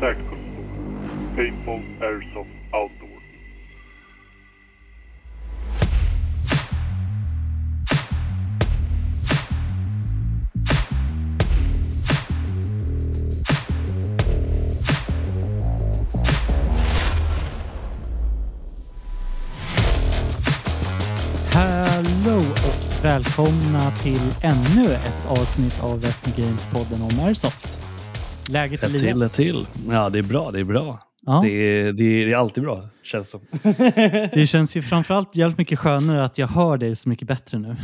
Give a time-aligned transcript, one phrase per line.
[0.00, 0.38] Tactical
[1.36, 3.20] Paintball Airsoft Outdoor.
[21.52, 27.79] Hallå och välkomna till ännu ett avsnitt av Western Games-podden om Airsoft.
[28.50, 29.32] Läget Ett till, ett Elias?
[29.36, 29.66] till.
[29.90, 30.50] Ja, det är bra.
[30.50, 31.00] Det är bra.
[31.26, 33.40] Ja, Det, är, det, är, det är alltid bra, känns som.
[34.32, 37.76] det känns ju framförallt jävligt mycket skönare att jag hör dig så mycket bättre nu.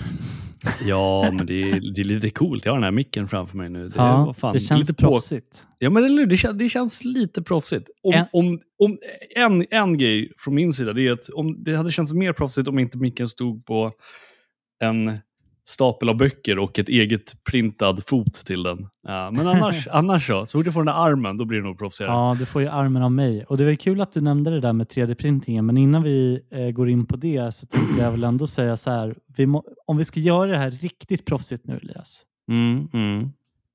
[0.87, 2.65] ja, men det är, det är lite coolt.
[2.65, 3.89] Jag har den här micken framför mig nu.
[3.89, 5.63] Det, Ja, vad fan, det känns lite på- proffsigt.
[5.79, 7.89] Ja, men eller det, känns, det känns lite proffsigt.
[8.03, 8.99] Om, En- om, om,
[9.37, 12.69] en, en grej från min sida det är att om, det hade känts mer proffsigt
[12.69, 13.93] om inte micken stod på
[14.85, 15.19] en
[15.69, 18.89] stapel av böcker och ett eget printad fot till den.
[19.03, 21.65] Ja, men annars, annars så, så fort jag får den där armen, då blir det
[21.65, 22.13] nog proffsigare.
[22.13, 23.45] Ja, du får ju armen av mig.
[23.45, 26.41] Och det var ju kul att du nämnde det där med 3D-printingen, men innan vi
[26.51, 29.17] eh, går in på det så tänkte jag väl ändå säga så här.
[29.37, 32.23] Vi må, om vi ska göra det här riktigt proffsigt nu, Elias.
[32.51, 33.31] Mm, mm.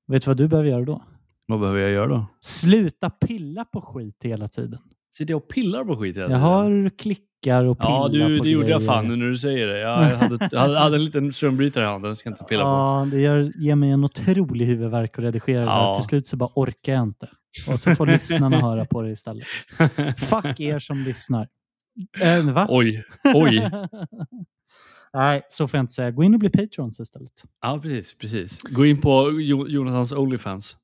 [0.06, 1.02] Vet du vad du behöver göra då?
[1.46, 2.26] Vad behöver jag göra då?
[2.40, 4.80] Sluta pilla på skit hela tiden.
[5.12, 6.40] Sitter jag och pillar på skit hela Jag tiden?
[6.42, 9.66] har klickar och pillar Ja, du, på det gjorde jag fan nu när du säger
[9.66, 9.80] det.
[9.80, 12.68] Jag hade, jag hade, hade en liten strömbrytare i handen, ska jag inte pilla på.
[12.68, 15.72] Ja, det gör, ger mig en otrolig huvudvärk att redigera det Ja.
[15.86, 15.94] här.
[15.94, 17.28] Till slut så bara orkar jag inte.
[17.68, 19.46] Och så får lyssnarna höra på det istället.
[20.16, 21.48] Fuck er som lyssnar.
[22.20, 22.66] Äh, va?
[22.70, 23.70] oj, oj.
[25.14, 26.10] Nej, så får jag inte säga.
[26.10, 27.32] Gå in och bli patrons istället.
[27.62, 28.62] Ja, precis, precis.
[28.62, 30.76] Gå in på jo, Jonathans Onlyfans.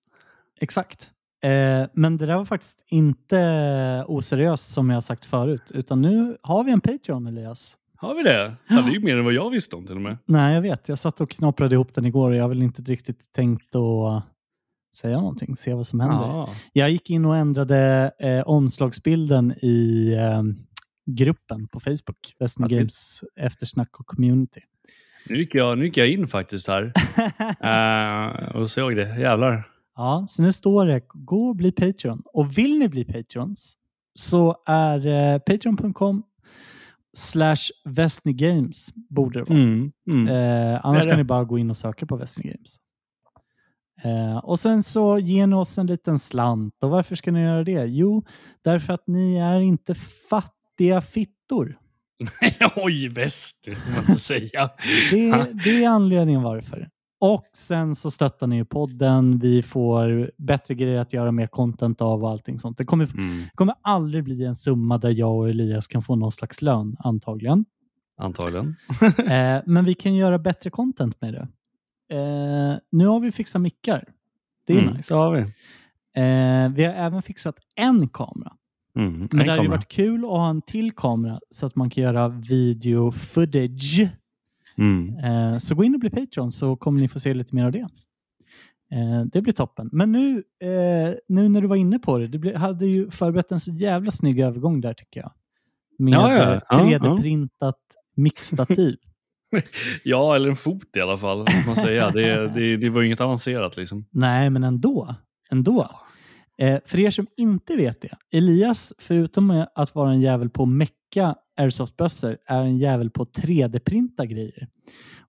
[0.61, 1.11] Exakt.
[1.43, 5.71] Eh, men det där var faktiskt inte oseriöst som jag sagt förut.
[5.75, 7.77] Utan nu har vi en Patreon, Elias.
[7.97, 8.55] Har vi det?
[8.69, 10.19] Ja, det är ju mer än vad jag visste om till och med.
[10.27, 10.89] Nej, jag vet.
[10.89, 14.25] Jag satt och knaprade ihop den igår och jag har väl inte riktigt tänkt att
[14.95, 15.57] säga någonting.
[15.57, 16.27] Se vad som händer.
[16.27, 16.49] Ja.
[16.73, 20.43] Jag gick in och ändrade eh, omslagsbilden i eh,
[21.17, 22.35] gruppen på Facebook.
[22.41, 24.61] Western Games eftersnack och community.
[25.29, 26.93] Nu, gick jag, nu gick jag in faktiskt här
[27.61, 29.21] Eh, och såg det.
[29.21, 29.69] Jävlar.
[29.99, 32.23] Ja, så nu står det gå och bli Patreon.
[32.25, 33.77] Och vill ni bli Patrons
[34.15, 36.23] så är eh, patreon.com
[37.17, 37.57] slash
[38.25, 39.59] Games borde det vara.
[39.59, 40.29] Mm, mm.
[40.29, 42.77] Eh, annars kan ni bara gå in och söka på Western Games.
[44.03, 46.75] Eh, och sen så ger ni oss en liten slant.
[46.83, 47.85] Och varför ska ni göra det?
[47.85, 48.25] Jo,
[48.63, 49.95] därför att ni är inte
[50.31, 51.79] fattiga fittor.
[52.77, 54.71] Oj, väst, det får man inte säga.
[55.11, 56.89] Det, det är anledningen varför.
[57.21, 59.39] Och sen så stöttar ni ju podden.
[59.39, 62.79] Vi får bättre grejer att göra mer content av och allting sånt.
[62.79, 66.33] Det kommer, Mm, kommer aldrig bli en summa där jag och Elias kan få någon
[66.33, 67.65] slags lön, antagligen.
[68.21, 68.77] antagligen.
[69.31, 71.49] Eh, men vi kan göra bättre content med det.
[72.17, 74.05] Eh, nu har vi fixat mickar.
[74.67, 75.15] Det är Mm, nice.
[75.15, 75.41] Det har vi.
[75.41, 78.53] Eh, vi har även fixat en kamera.
[78.97, 79.71] Mm, Men en det hade ju kamera.
[79.71, 84.09] varit kul att ha en till kamera så att man kan göra video footage.
[84.79, 85.19] Mm.
[85.25, 87.73] Eh, så gå in och bli Patreon så kommer ni få se lite mer av
[87.73, 87.89] det.
[88.93, 89.89] Eh, det blir toppen.
[89.93, 93.61] Men nu, eh, nu när du var inne på det, du hade ju förberett en
[93.61, 95.33] så jävla snygg övergång där tycker jag.
[95.99, 96.55] Med Ja, ja.
[96.55, 97.75] eh, Ja, 3D-printat
[98.17, 98.97] mixtativ.
[100.05, 101.47] Ja, eller en fot i alla fall.
[101.67, 102.11] Man säga.
[102.11, 104.05] Det, det, det var ju inget avancerat liksom.
[104.11, 105.15] Nej, men ändå.
[105.51, 105.91] ändå.
[106.59, 110.69] Eh, för er som inte vet det, Elias, förutom att vara en jävel på att
[111.09, 114.69] mecka airsoftbössor, är en jävel på att 3D-printa grejer.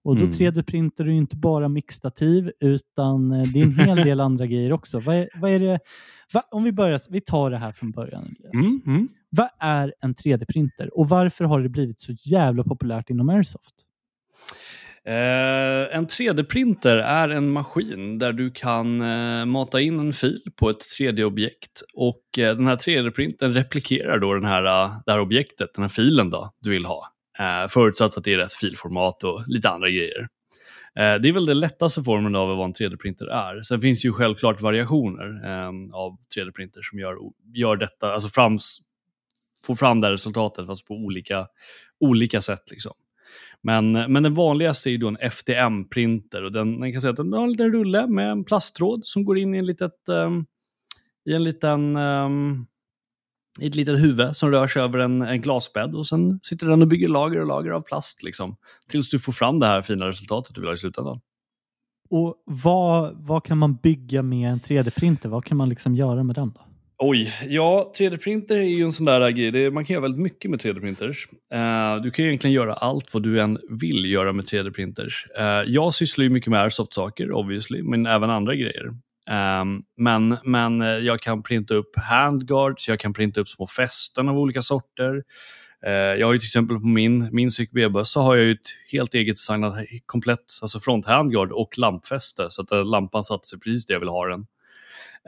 [0.04, 0.32] Och då Mm.
[0.32, 5.00] 3D-printar du inte bara mixtativ, utan eh, det är en hel del andra grejer också.
[5.00, 5.80] Vad är, vad är det?
[6.34, 8.36] Va, om vi börjar, vi tar det här från början.
[8.54, 8.66] Elias.
[8.66, 9.08] Mm, mm.
[9.30, 13.76] Vad är en 3D-printer och varför har det blivit så jävla populärt inom airsoft?
[15.06, 20.70] Eh, en 3D-printer är en maskin där du kan eh, mata in en fil på
[20.70, 25.74] ett 3D-objekt och eh, den här 3D-printern replikerar då den här, eh, det här objektet,
[25.74, 27.14] den här filen då, du vill ha.
[27.40, 30.28] Eh, förutsatt att det är rätt filformat och lite andra grejer.
[30.96, 33.62] Eh, det är väl den lättaste formen av vad en 3D-printer är.
[33.62, 37.16] Sen finns ju självklart variationer ehm, av 3D-printer som gör,
[37.54, 38.80] gör detta, alltså frams,
[39.66, 41.48] får fram det här resultatet fast på olika,
[42.00, 42.72] olika sätt.
[42.72, 42.94] Liksom.
[43.64, 47.18] Men, men den vanligaste är ju då en FDM-printer och den, den kan säga att
[47.18, 50.46] den har en liten rulle med en plasttråd som går in i en litet, um,
[51.30, 52.68] i en liten, um,
[53.60, 56.82] i ett litet huvud som rör sig över en, en glasbädd och sen sitter den
[56.82, 58.56] och bygger lager och lager av plast liksom,
[58.90, 61.20] tills du får fram det här fina resultatet du vill ha i slutändan.
[62.10, 65.30] Och vad, vad kan man bygga med en 3D-printer?
[65.30, 66.52] Vad kan man liksom göra med den?
[66.56, 66.69] då?
[67.02, 69.52] Oj, ja 3D-printer är ju en sån där grej.
[69.52, 71.28] Det, man kan göra väldigt mycket med 3D-printers.
[71.54, 75.14] Uh, eh, du kan egentligen göra allt vad du än vill göra med 3D-printers.
[75.40, 78.86] Uh, eh, jag sysslar ju mycket med airsoft-saker, obviously, men även andra grejer.
[79.30, 84.30] Um, men, men eh, jag kan printa upp handguards, jag kan printa upp små fästen
[84.30, 85.24] av olika sorter.
[85.88, 89.14] Uh, jag har ju till exempel på min, min CQB-bössa har jag ju ett helt
[89.14, 89.76] eget designat
[90.06, 94.10] komplett alltså front handguard och lampfäste så att lampan satte sig precis där jag vill
[94.10, 94.46] ha den.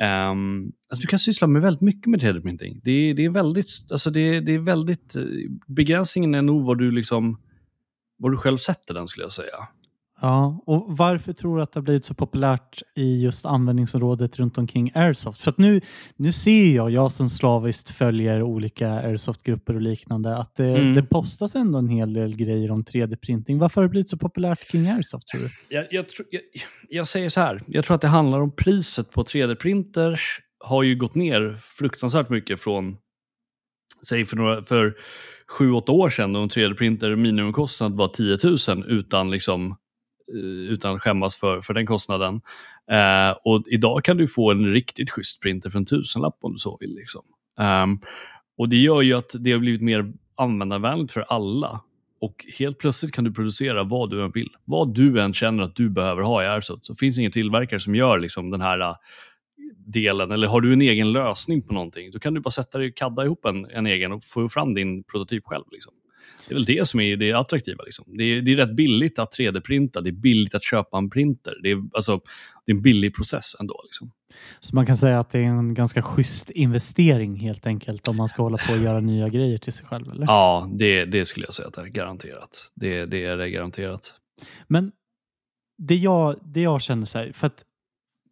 [0.01, 2.81] Um, alltså du kan syssla med väldigt mycket med 3D-printing.
[2.83, 5.23] Det, det, är väldigt, alltså det, det är väldigt, eh,
[5.67, 7.41] begränsningen är nog vad du liksom,
[8.17, 9.67] vad du själv sätter den skulle jag säga.
[10.21, 14.57] Ja, och varför tror du att det har blivit så populärt i just användningsområdet runt
[14.57, 15.41] omkring Airsoft?
[15.41, 15.81] För att nu,
[16.15, 20.93] nu ser jag, jag som slaviskt följer olika Airsoft-grupper och liknande, att det, mm.
[20.93, 23.59] det postas ändå en hel del grejer om 3D-printing.
[23.59, 25.49] Varför har det blivit så populärt kring Airsoft tror du?
[25.75, 26.41] Jag, jag, jag,
[26.89, 30.19] jag säger så här, jag tror att det handlar om priset på 3D-printers
[30.59, 32.97] har ju gått ner fruktansvärt mycket från,
[34.09, 34.95] säg för, några, för
[35.47, 38.37] sju, åtta år sedan då en 3D-printer minimumkostnad var 10
[38.75, 39.75] 000 utan liksom
[40.33, 42.41] Eh, utan att skämmas för, för den kostnaden.
[42.91, 46.57] Eh, och idag kan du få en riktigt schysst printer för en tusenlapp om du
[46.57, 46.95] så vill.
[46.95, 47.21] Liksom.
[47.59, 47.99] Um,
[48.57, 51.81] och det gör ju att det har blivit mer användarvänligt för alla.
[52.21, 54.49] Och helt plötsligt kan du producera vad du än vill.
[54.65, 57.79] Vad du än känner att du behöver ha i Airsoft så finns det ingen tillverkare
[57.79, 58.95] som gör liksom den här eh,
[59.77, 60.31] delen.
[60.31, 62.95] Eller har du en egen lösning på någonting, då kan du bara sätta dig och
[62.95, 65.65] kadda ihop en, en egen och få fram din prototyp själv.
[65.71, 65.93] Liksom.
[66.47, 67.83] Det är väl det som är det attraktiva.
[67.83, 68.05] Liksom.
[68.07, 71.53] Det, är, det är rätt billigt att 3D-printa, det är billigt att köpa en printer.
[71.63, 72.21] Det är, alltså,
[72.65, 73.81] det är en billig process ändå.
[73.83, 74.11] Liksom.
[74.59, 78.29] Så man kan säga att det är en ganska schysst investering helt enkelt om man
[78.29, 80.11] ska hålla på och göra nya grejer till sig själv?
[80.11, 80.25] Eller?
[80.25, 82.71] Ja, det, det skulle jag säga att det är garanterat.
[82.75, 84.13] Det, det är det garanterat.
[84.67, 84.91] Men
[85.77, 87.65] det jag, det jag känner så här, för att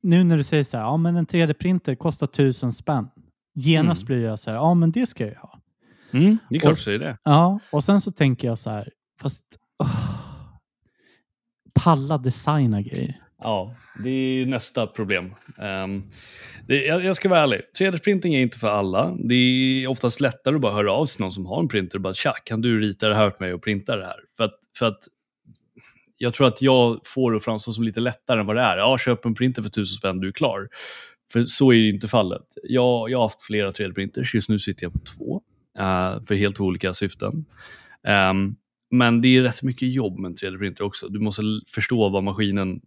[0.01, 3.07] nu när du säger så här, ja men en 3D-printer kostar tusen spänn.
[3.55, 4.07] Genast mm.
[4.07, 5.58] blir jag så här, ja men det ska jag ha.
[6.11, 7.17] Mm, det är klart säger det.
[7.23, 8.89] Ja, och sen så tänker jag så här,
[9.21, 9.45] fast
[9.83, 10.19] oh,
[11.83, 13.21] palla designa grejer.
[13.41, 15.35] Ja, det är nästa problem.
[15.57, 16.09] Um,
[16.67, 19.15] det, jag, jag, ska vara ärlig, 3D-printing är inte för alla.
[19.19, 21.97] Det är oftast lättare att bara höra av sig till någon som har en printer
[21.97, 24.19] och bara tja, kan du rita det här åt mig och printa det här?
[24.37, 24.99] För att, för att
[26.17, 28.77] jag tror att jag får det framstå som lite lättare än vad det är.
[28.77, 30.67] Ja, köp en printer för tusen spänn, du är klar.
[31.33, 32.45] För så är ju inte fallet.
[32.63, 35.41] Jag, jag har haft flera 3D-printers, just nu sitter jag på två
[35.79, 37.31] uh, för helt olika syften.
[38.31, 38.55] Um,
[38.91, 41.07] men det är rätt mycket jobb med en 3D-printer också.
[41.07, 42.81] Du måste förstå vad maskinens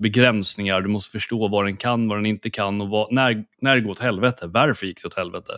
[0.00, 3.76] begränsningar, du måste förstå vad den kan, vad den inte kan och vad, när, när
[3.76, 4.46] det går åt helvete.
[4.46, 5.52] Varför gick det åt helvete?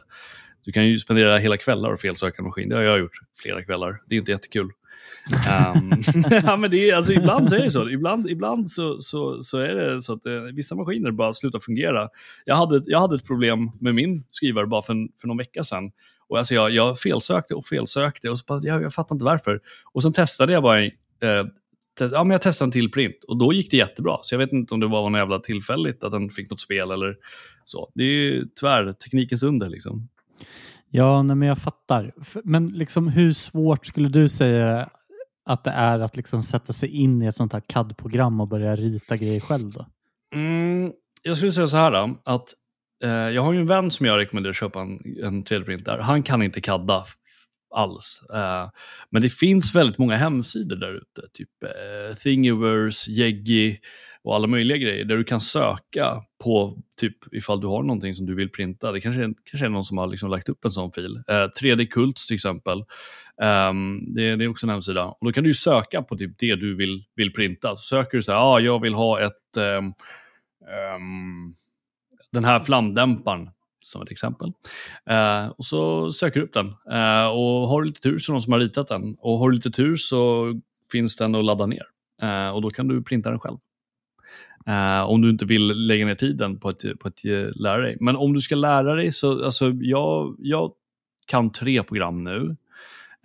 [0.64, 2.68] Du kan ju spendera hela kvällar och felsöka en maskin.
[2.68, 4.02] Det har jag gjort flera kvällar.
[4.06, 4.70] Det är inte jättekul.
[5.76, 5.92] um,
[6.44, 7.90] ja, men det är, alltså, ibland så är det så.
[7.90, 12.08] Ibland, ibland så, så, så är det så att eh, vissa maskiner bara slutar fungera.
[12.44, 15.90] Jag hade, jag hade ett problem med min skrivare bara för, för någon vecka sedan.
[16.32, 19.60] Och alltså jag, jag felsökte och felsökte och så bara, jag, jag fattar inte varför.
[19.92, 20.90] Och sen testade jag bara, eh,
[21.98, 24.18] test, ja, men jag testade en till print och då gick det jättebra.
[24.22, 26.90] Så jag vet inte om det var något jävla tillfälligt att den fick något spel
[26.90, 27.16] eller
[27.64, 27.90] så.
[27.94, 30.08] Det är ju tyvärr teknikens under liksom.
[30.90, 32.12] Ja, nej, men jag fattar.
[32.44, 34.90] Men liksom, hur svårt skulle du säga
[35.44, 38.76] att det är att liksom sätta sig in i ett sånt här CAD-program och börja
[38.76, 39.70] rita grejer själv?
[39.70, 39.86] Då?
[40.34, 40.92] Mm,
[41.22, 42.54] jag skulle säga så här då, att
[43.02, 45.98] Eh, jag har ju en vän som jag rekommenderar att köpa en, en 3D-printer.
[45.98, 47.04] Han kan inte kadda
[47.74, 48.20] alls.
[48.34, 48.70] Uh,
[49.10, 53.78] men det finns väldigt många hemsidor där ute, typ uh, Thingiverse, Yeggi
[54.24, 58.26] och alla möjliga grejer där du kan söka på typ ifall du har någonting som
[58.26, 58.92] du vill printa.
[58.92, 61.16] Det kanske är, kanske är någon som har liksom lagt upp en sån fil.
[61.16, 62.78] Uh, 3D Kults till exempel.
[63.42, 65.04] Um, det, det, är också en hemsida.
[65.04, 67.76] Och då kan du söka på typ det du vill, vill printa.
[67.76, 69.94] Så söker du så här, ah, jag vill ha ett um,
[70.96, 71.54] um,
[72.32, 74.52] den här flamdämparen som ett exempel.
[75.06, 76.66] Eh, och så söker du upp den.
[76.66, 79.16] Eh, och har du lite tur så är det någon som har ritat den.
[79.18, 80.52] Och har du lite tur så
[80.92, 81.86] finns den att ladda ner.
[82.22, 83.56] Eh, och då kan du printa den själv.
[84.66, 87.96] Eh, om du inte vill lägga ner tiden på att, på att eh, lära dig.
[88.00, 90.72] Men om du ska lära dig så, alltså jag, jag
[91.26, 92.56] kan tre program nu.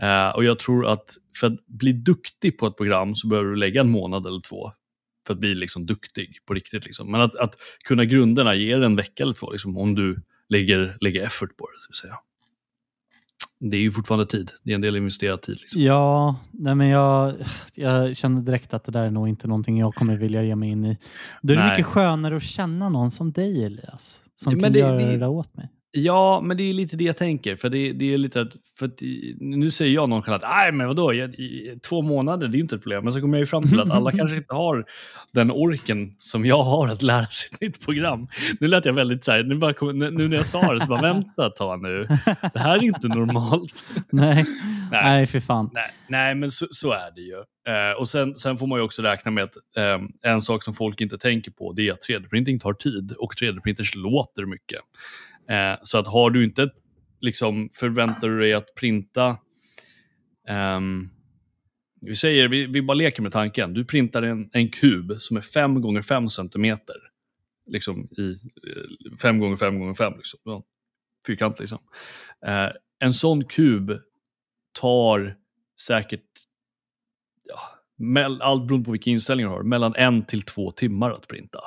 [0.02, 1.10] Eh, och jag tror att
[1.40, 4.72] för att bli duktig på ett program så behöver du lägga en månad eller två
[5.28, 6.86] för att bli liksom duktig på riktigt.
[6.86, 7.12] Liksom.
[7.12, 11.24] Men att, att kunna grunderna ger en vecka eller två liksom, om du lägger, lägger
[11.24, 11.96] effort på det.
[11.96, 12.18] Så säga.
[13.60, 14.52] Det är ju fortfarande tid.
[14.64, 15.58] Det är en del investerad tid.
[15.62, 15.82] Liksom.
[15.82, 17.36] Ja, nej men jag,
[17.76, 20.70] jag känner direkt att det där är nog inte någonting jag kommer vilja ge mig
[20.70, 20.98] in i.
[21.42, 21.72] Då är det nej.
[21.72, 25.28] mycket skönare att känna någon som dig Elias, som ja, kan det, göra det, det
[25.28, 25.70] åt mig.
[26.04, 27.56] Ja, men det är lite det jag tänker.
[27.56, 29.02] För det, det är lite att, för att,
[29.40, 32.76] nu säger jag nonchalant, nej men vadå, jag, i, två månader, det är ju inte
[32.76, 33.04] ett problem.
[33.04, 34.86] Men så kommer jag ju fram till att alla kanske inte har
[35.32, 38.28] den orken som jag har att lära sig ett nytt program.
[38.60, 41.02] Nu lät jag väldigt så här, nu, bara nu när jag sa det så bara
[41.02, 42.08] vänta ett tag nu.
[42.54, 43.86] Det här är inte normalt.
[44.12, 44.46] nej,
[44.92, 45.70] nej, nej för fan.
[45.74, 47.36] Nej, nej men så, så, är det ju.
[47.74, 50.74] Eh, och sen, sen får man ju också räkna med att eh, en sak som
[50.74, 54.82] folk inte tänker på det är att 3D-printing tar tid och 3D-printers låter mycket.
[55.50, 56.70] Eh, så att har du inte,
[57.22, 59.38] liksom, förväntar du dig att printa
[60.48, 61.10] ehm,
[62.02, 63.74] vi säger, vi, vi bara leker med tanken.
[63.74, 66.96] Du printar en, en kub som är 5 gånger 5 centimeter.
[67.68, 70.40] Liksom i eh, 5 gånger 5 gånger 5 liksom.
[70.44, 70.64] Ja,
[71.28, 71.80] fyrkant liksom.
[72.46, 73.92] Eh, en sån kub
[74.82, 75.36] tar
[75.82, 76.26] säkert,
[77.50, 77.60] ja,
[78.42, 81.60] allt beroende på vilka inställningar du har, mellan en till två timmar att printa.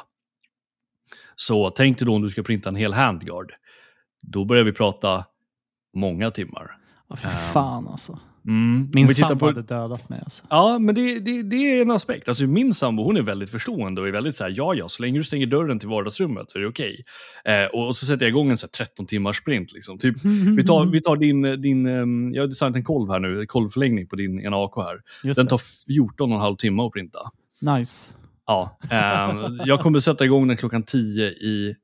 [1.37, 3.53] Så tänk dig då om du ska printa en hel handguard.
[4.23, 5.25] Då börjar vi prata
[5.97, 6.77] många timmar.
[7.09, 8.19] Ja, för Ehm, fan alltså.
[8.47, 8.91] Mm.
[8.95, 10.45] Min sambo på- hade dödat mig alltså.
[10.51, 12.29] Ja, men det, det, det är en aspekt.
[12.29, 15.03] Alltså, min sambo hon är väldigt förstående och är väldigt så här, ja, ja, så
[15.03, 17.01] länge du stänger dörren till vardagsrummet så är det okej.
[17.45, 19.73] Eh, och, och så sätter jag igång en så här 13 timmars sprint.
[19.73, 19.99] Liksom.
[19.99, 20.17] Typ,
[20.57, 24.07] vi tar, vi tar din, din um, jag har designat en kolv här nu, kolvförlängning
[24.07, 25.01] på din ena AK här.
[25.25, 25.51] Just Den det.
[25.51, 27.19] tar 14 och en halv timme att printa.
[27.79, 28.11] Nice.
[28.47, 31.75] Ja, ehm, jag kommer sätta igång den klockan 10 i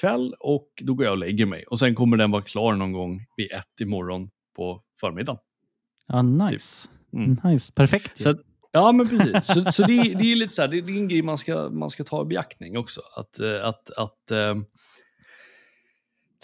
[0.00, 1.64] kväll och då går jag och lägger mig.
[1.70, 5.38] Och sen kommer den vara klar någon gång vid ett imorgon på förmiddagen.
[6.06, 6.88] Ja, nice.
[7.12, 7.36] Mm.
[7.44, 7.72] Nice.
[7.72, 8.20] Perfekt.
[8.22, 8.34] Så
[8.72, 9.46] ja, men precis.
[9.46, 11.38] Så, så det, är- det är lite så här, det, det är en grej man
[11.38, 13.00] ska, man ska ta i beaktning också.
[13.16, 14.54] Att, eh, att, att eh,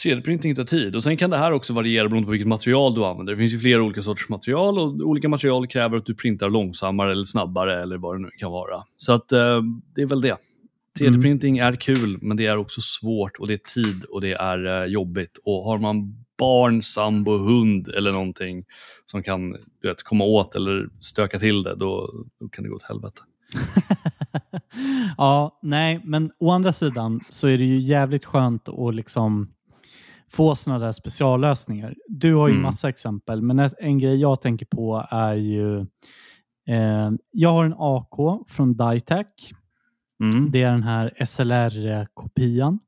[0.04, 0.96] 3D-printing tar tid.
[0.96, 3.32] Och sen kan det här också variera beroende på vilket material du använder.
[3.32, 7.12] Det finns ju flera olika sorters material och olika material kräver att du printar långsammare
[7.12, 8.84] eller snabbare eller vad det nu kan vara.
[8.96, 9.62] Så att eh,
[9.94, 10.36] det är väl det.
[10.98, 14.82] 3D-printing är kul, men det är också svårt och det är tid och det är
[14.82, 15.38] eh, jobbigt.
[15.44, 18.64] Och har man barn, sambo, hund eller någonting
[19.06, 22.76] som kan du vet, komma åt eller stöka till det, då, då kan det gå
[22.76, 23.20] åt helvete.
[25.16, 29.50] ja, nej, men å andra sidan så är det ju jävligt skönt att liksom
[30.32, 31.94] få sådana där speciallösningar.
[32.08, 32.62] Du har ju Mm.
[32.62, 35.78] massa exempel, men en, en grej jag tänker på är ju
[36.68, 39.26] eh, jag har en AK från Ditec.
[40.20, 40.50] Mm.
[40.50, 42.78] Det är den här SLR-kopian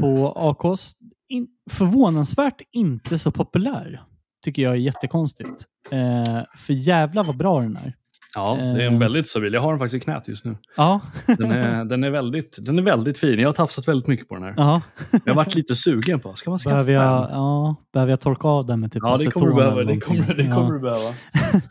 [0.00, 0.92] på AKs.
[1.28, 4.02] In, förvånansvärt inte så populär.
[4.44, 5.64] Tycker jag är jättekonstigt.
[5.90, 7.94] Eh, för jävla vad bra den är.
[8.34, 8.98] Ja, det är en Eh.
[8.98, 9.52] väldigt stabil.
[9.54, 10.56] Jag har den faktiskt i knät just nu.
[10.76, 13.38] Ja, Den är, den är, väldigt, den är väldigt fin.
[13.40, 14.54] Jag har tafsat väldigt mycket på den här.
[14.56, 14.82] ja.
[15.24, 17.34] Jag har varit lite sugen på, ska man skaffa Behöver jag, en?
[17.34, 19.92] ja, behöver jag torka av den med typ Ja, det kommer du aceton behöva.
[19.92, 20.72] Det kommer, det kommer Ja.
[20.72, 21.14] du behöva.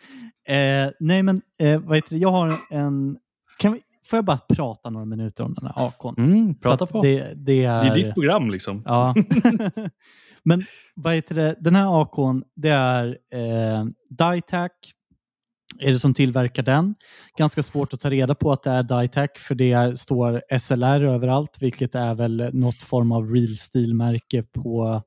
[0.47, 2.17] Eh, nej, men eh, vad heter det?
[2.17, 3.17] Jag har en...
[3.57, 3.79] Kan vi,
[4.11, 6.21] får jag bara prata några minuter om den här AKn?
[6.21, 7.01] Mm, För prata på.
[7.01, 8.83] Det, det är, Det är ditt program liksom.
[8.85, 9.15] Ja.
[10.43, 10.63] men
[10.95, 11.55] vad heter det?
[11.59, 14.71] Den här AKn, det är eh, Ditec.
[15.79, 16.95] Är det som tillverkar den?
[17.37, 21.03] Ganska svårt att ta reda på att det är Ditec för det är, står SLR
[21.03, 25.01] överallt, vilket är väl något form av real steel-märke på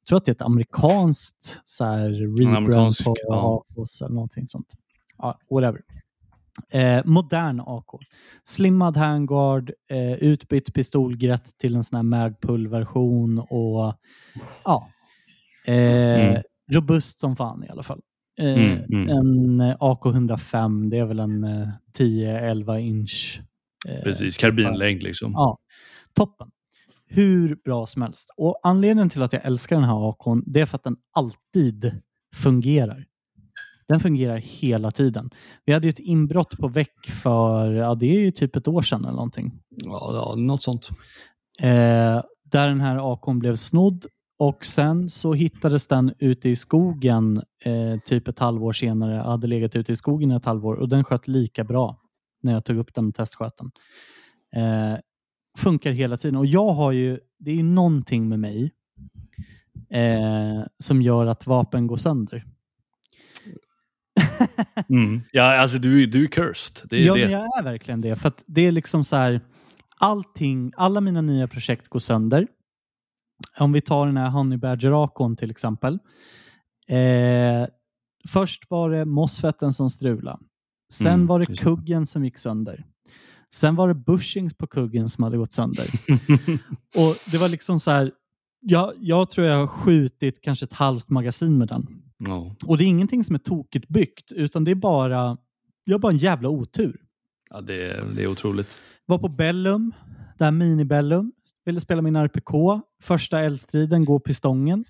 [0.00, 3.64] jag tror att det är ett amerikanskt så här, rebrand amerikansk, på ja.
[3.76, 4.74] Eller någonting sånt.
[5.18, 5.80] Ja, whatever.
[6.70, 8.00] Eh, modern AK.
[8.44, 13.94] Slimmad handguard, eh, utbytt pistolgrätt till en sån här Magpul-version och
[14.64, 14.88] ja,
[15.66, 15.74] eh,
[16.30, 16.42] Mm.
[16.72, 18.00] robust som fan i alla fall.
[18.40, 19.08] Eh, Mm, mm.
[19.08, 23.40] En eh, AK105, det är väl en eh, 10-11 inch.
[23.88, 25.32] eh, Precis, karbinlängd liksom.
[25.32, 25.58] Ja,
[26.14, 26.50] toppen.
[27.10, 28.30] Hur bra som helst.
[28.36, 32.00] Och Anledningen till att jag älskar den här AKn, det är för att den alltid
[32.34, 33.04] fungerar.
[33.88, 35.30] Den fungerar hela tiden.
[35.64, 38.82] Vi hade ju ett inbrott på väck för, ja det är ju typ ett år
[38.82, 39.52] sedan eller någonting.
[39.68, 40.88] Ja, ja, något sånt.
[41.60, 44.06] Eh, där den här AKn blev snodd
[44.38, 49.14] och sen så hittades den ute i skogen eh, typ ett halvår senare.
[49.14, 52.00] Jag hade legat ute i skogen i ett halvår och den sköt lika bra
[52.42, 53.70] när jag tog upp den och testsköt den.
[54.62, 54.98] Eh,
[55.58, 58.72] funkar hela tiden och jag har ju, det är ju någonting med mig
[59.90, 62.44] eh, som gör att vapen går sönder.
[64.88, 65.20] Mm.
[65.32, 66.92] Ja, alltså du, du är cursed.
[66.92, 67.20] Är ja, det.
[67.20, 68.16] men jag är verkligen det.
[68.16, 69.40] För det är liksom så här,
[69.98, 72.46] allting, alla mina nya projekt går sönder.
[73.58, 75.98] Om vi tar den här Honey Badger Akon till exempel.
[76.88, 77.66] Eh,
[78.28, 80.38] först var det Mosfetten som strulade.
[80.92, 81.46] Sen Mm, var det.
[81.58, 82.84] kuggen som gick sönder.
[83.54, 85.86] Sen var det bushings på kuggen som hade gått sönder.
[86.96, 88.12] Och det var liksom så här,
[88.60, 91.86] jag, jag tror jag har skjutit kanske ett halvt magasin med den.
[92.18, 92.56] Ja.
[92.66, 95.36] Och det är ingenting som är tokigt byggt, utan det är bara,
[95.84, 97.00] jag har bara en jävla otur.
[97.50, 98.78] ja, det, är- det är otroligt.
[99.06, 99.92] Var på Bellum,
[100.38, 101.32] där mini-Bellum,
[101.64, 102.80] ville spela min RPK.
[103.02, 104.84] Första eldstriden går pistången,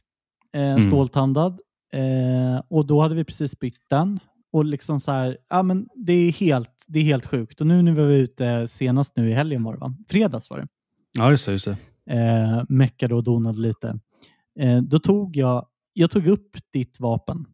[0.55, 0.81] eh, Mm.
[0.81, 1.61] ståltandad.
[1.93, 4.21] Eh, och då hade vi precis bytt den.
[4.53, 7.61] Och liksom så här, ja men det är helt, det är helt sjukt.
[7.61, 9.95] Och nu när vi var ute senast nu i helgen var det va?
[10.09, 10.69] Fredags var det.
[11.19, 11.53] Ja, just det.
[11.53, 11.77] Just det.
[12.11, 13.99] Eh, meckade och donade lite.
[14.61, 15.67] Eh, då tog jag,
[15.99, 17.47] jag tog upp ditt vapen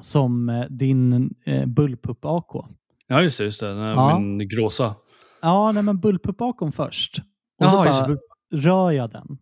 [0.00, 2.66] som eh, din eh, bullpupp-AK.
[3.06, 3.44] Ja, just det.
[3.44, 3.68] Just det.
[3.68, 4.18] Ja.
[4.18, 4.94] Min gråsa.
[5.42, 7.18] Ja, nej, men bullpupp-AKn först.
[7.58, 8.16] Och så Jaha, just bara
[8.52, 9.38] rör jag den.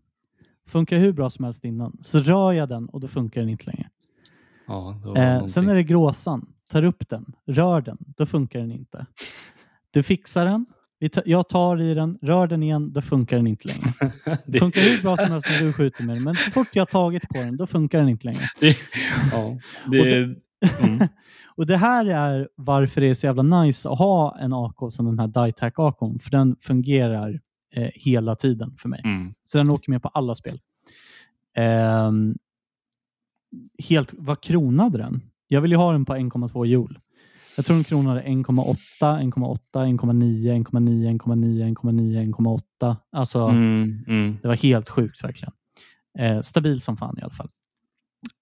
[0.66, 1.99] Funkar hur bra som helst innan.
[2.02, 3.90] Så rör jag den och då funkar den inte längre.
[4.66, 6.47] Ja, Eh, sen är det gråsan.
[6.71, 9.07] Tar upp den, rör den, då funkar den inte.
[9.90, 10.66] Du fixar den,
[11.25, 14.12] jag tar i den, rör den igen, då funkar den inte längre.
[14.47, 16.88] Det funkar hur bra som helst när du skjuter med den, men så fort jag
[16.90, 18.49] tagit på den, då funkar den inte längre.
[18.61, 18.76] det,
[19.32, 19.59] ja,
[19.90, 20.14] det, Och det-
[20.87, 21.09] mm.
[21.56, 25.06] Och det här är varför det är så jävla nice att ha en AK som
[25.06, 27.40] den här Dietac AKn, för den fungerar
[27.75, 29.00] eh, hela tiden för mig.
[29.04, 29.35] Mm.
[29.42, 30.61] Så den åker med på alla spel.
[31.56, 32.35] Ehm,
[33.88, 35.23] helt, vad kronade den?
[35.49, 37.00] Jag vill ju ha den på 1,2 joule.
[37.56, 42.97] Jag tror den kronade 1,8, 1,8, 1,9, 1,9, 1,9, 1,9, 1,8.
[43.12, 44.04] Alltså, Mm.
[44.09, 44.38] Mm.
[44.42, 45.52] det var helt sjukt verkligen.
[46.18, 47.49] Eh, stabil som fan i alla fall.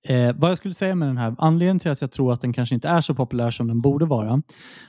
[0.09, 2.53] Eh, vad jag skulle säga med den här, anledningen till att jag tror att den
[2.53, 4.43] kanske inte är så populär som den borde vara.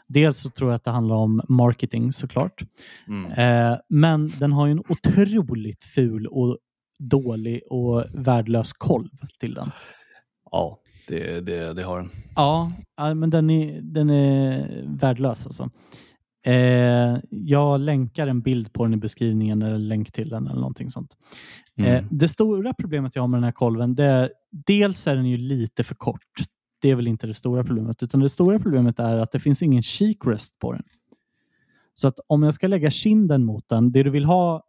[0.07, 2.61] Dels så tror jag att det handlar om marketing såklart.
[3.07, 3.31] Mm.
[3.31, 6.57] Eh, men den har ju en otroligt ful och
[6.99, 9.09] dålig och värdelös kolv
[9.39, 9.71] till den.
[10.51, 10.79] Ja,
[11.11, 12.09] det, det, det har den.
[12.35, 12.71] Ja,
[13.15, 15.69] men den är, den är värdelös alltså.
[16.45, 20.91] Eh, jag länkar en bild på den i beskrivningen eller länk till den eller någonting
[20.91, 21.17] sånt.
[21.77, 21.95] Mm.
[21.95, 25.25] Eh, det stora problemet jag har med den här kolven, det är dels är den
[25.25, 26.35] ju lite för kort.
[26.81, 29.61] Det är väl inte det stora problemet, utan det stora problemet är att det finns
[29.61, 30.83] ingen cheek rest på den.
[31.93, 34.63] Så att om jag ska lägga kinden mot den, det du vill ha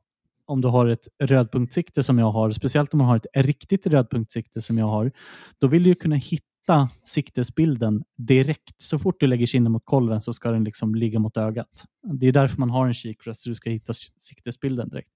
[0.52, 4.62] om du har ett rödpunktsikte som jag har, speciellt om man har ett riktigt rödpunktsikte
[4.62, 5.12] som jag har,
[5.58, 8.82] då vill du kunna hitta siktesbilden direkt.
[8.82, 11.84] Så fort du lägger kinden mot kolven så ska den liksom ligga mot ögat.
[12.20, 15.10] Det är därför man har en rest, så du ska hitta siktesbilden direkt.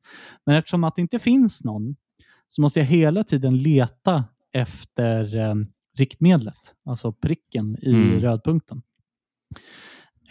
[0.47, 1.97] Men eftersom att det inte finns någon
[2.49, 5.55] så måste jag hela tiden leta efter eh,
[5.99, 8.21] riktmedlet, alltså pricken i Mm.
[8.21, 8.83] rödpunkten.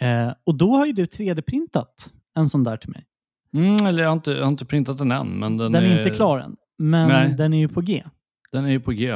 [0.00, 3.04] Eh, och då har ju du 3D-printat en sån där till mig.
[3.56, 5.98] Mm, eller jag har, inte, jag har inte printat den än, men den, Den, är
[5.98, 7.34] inte klar än, men Nej.
[7.38, 8.04] den är ju på G.
[8.52, 9.10] Den är ju på G.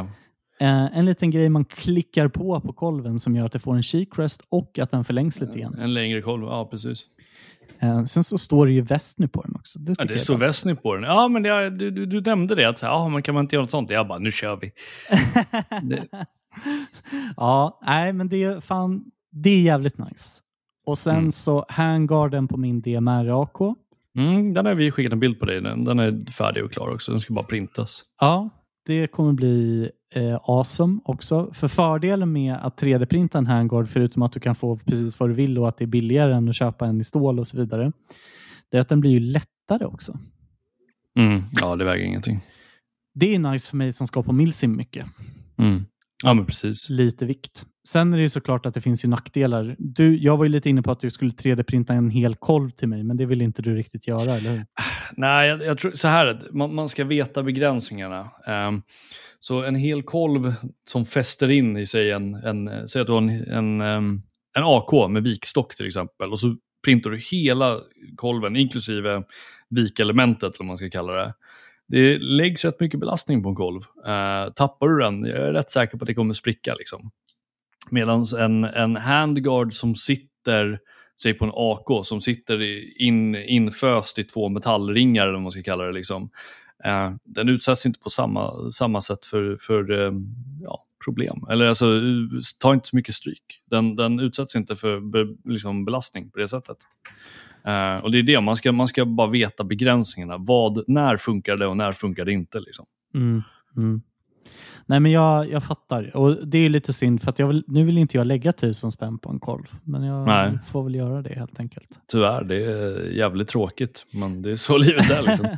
[0.60, 3.82] Eh, en liten grej man klickar på på kolven som gör att det får en
[3.82, 5.74] cheek rest och att den förlängs lite grann.
[5.74, 7.04] En längre kolv, ja precis.
[7.78, 9.78] Eh, sen så står det ju Vesny på den också.
[9.78, 10.36] Det, Ja, det står.
[10.36, 11.04] Vesny på den.
[11.04, 13.44] Ja, men det, du, du, du nämnde det, att så här, ah, men kan man
[13.44, 13.90] inte göra något sånt?
[13.90, 14.72] Jag bara, nu kör vi.
[15.82, 16.06] Det-
[17.36, 20.40] ja, nej, men det är fan, det är jävligt nice.
[20.86, 21.32] Och sen Mm.
[21.32, 23.76] så handgarden på min DMR AK.
[24.18, 25.60] Mm, den har vi skickat en bild på dig.
[25.60, 27.12] Den, den är färdig och klar också.
[27.12, 28.02] Den ska bara printas.
[28.20, 28.50] Ja,
[28.86, 31.50] det kommer bli eh, awesome också.
[31.54, 35.34] För fördelen med att 3D-printa en handguard, förutom att du kan få precis vad du
[35.34, 37.92] vill och att det är billigare än att köpa en i stål och så vidare,
[38.70, 40.18] det är att den blir ju lättare också.
[41.18, 42.40] Mm, ja, det väger ingenting.
[43.14, 45.06] Det är nice för mig som ska på milsim mycket.
[45.58, 45.84] Mm.
[46.24, 46.88] Ja, men precis.
[46.88, 47.66] Lite vikt.
[47.88, 49.76] Sen är det ju såklart att det finns ju nackdelar.
[49.78, 52.88] Du, jag var ju lite inne på att du skulle 3D-printa en hel kolv till
[52.88, 54.64] mig, men det vill inte du riktigt göra, eller hur?
[55.16, 58.30] Nej, jag, jag tror så här man, man ska veta begränsningarna.
[58.46, 58.82] Um,
[59.38, 60.54] så en hel kolv
[60.90, 64.22] som fäster in i sig en, en säg att du har en, en, ehm,
[64.56, 67.80] en AK med vikstock till exempel och så printar du hela
[68.16, 69.22] kolven inklusive
[69.70, 71.34] vikelementet eller vad man ska kalla det.
[71.88, 73.80] Det läggs rätt mycket belastning på en kolv.
[74.06, 76.74] Uh, ehm, tappar du den, jag är rätt säker på att det kommer spricka.
[76.74, 77.10] Liksom.
[77.90, 80.78] Medan en, en handguard som sitter,
[81.22, 85.62] säg på en AK, som sitter in, inföst i två metallringar, eller vad man ska
[85.62, 86.30] kalla det, liksom,
[86.84, 90.12] eh, den utsätts inte på samma, samma sätt för, för eh,
[90.62, 91.44] ja, problem.
[91.50, 92.00] Eller alltså,
[92.60, 93.62] tar inte så mycket stryk.
[93.70, 96.76] Den, den utsätts inte för be, liksom, belastning på det sättet.
[97.64, 100.36] Eh, och det är det, man ska, man ska bara veta begränsningarna.
[100.38, 102.60] Vad, när funkar det och när funkar det inte?
[102.60, 102.86] Liksom.
[103.14, 103.42] Mm,
[103.76, 104.02] mm.
[104.90, 106.16] Nej, men jag, jag fattar.
[106.16, 108.92] Och Det är lite synd, för att jag vill, nu vill inte jag lägga tusen
[108.92, 109.64] spänn på en kolv.
[109.84, 110.58] Men jag Nej.
[110.66, 111.88] får väl göra det helt enkelt.
[112.12, 115.22] Tyvärr, det är jävligt tråkigt, men det är så livet är.
[115.22, 115.46] Liksom.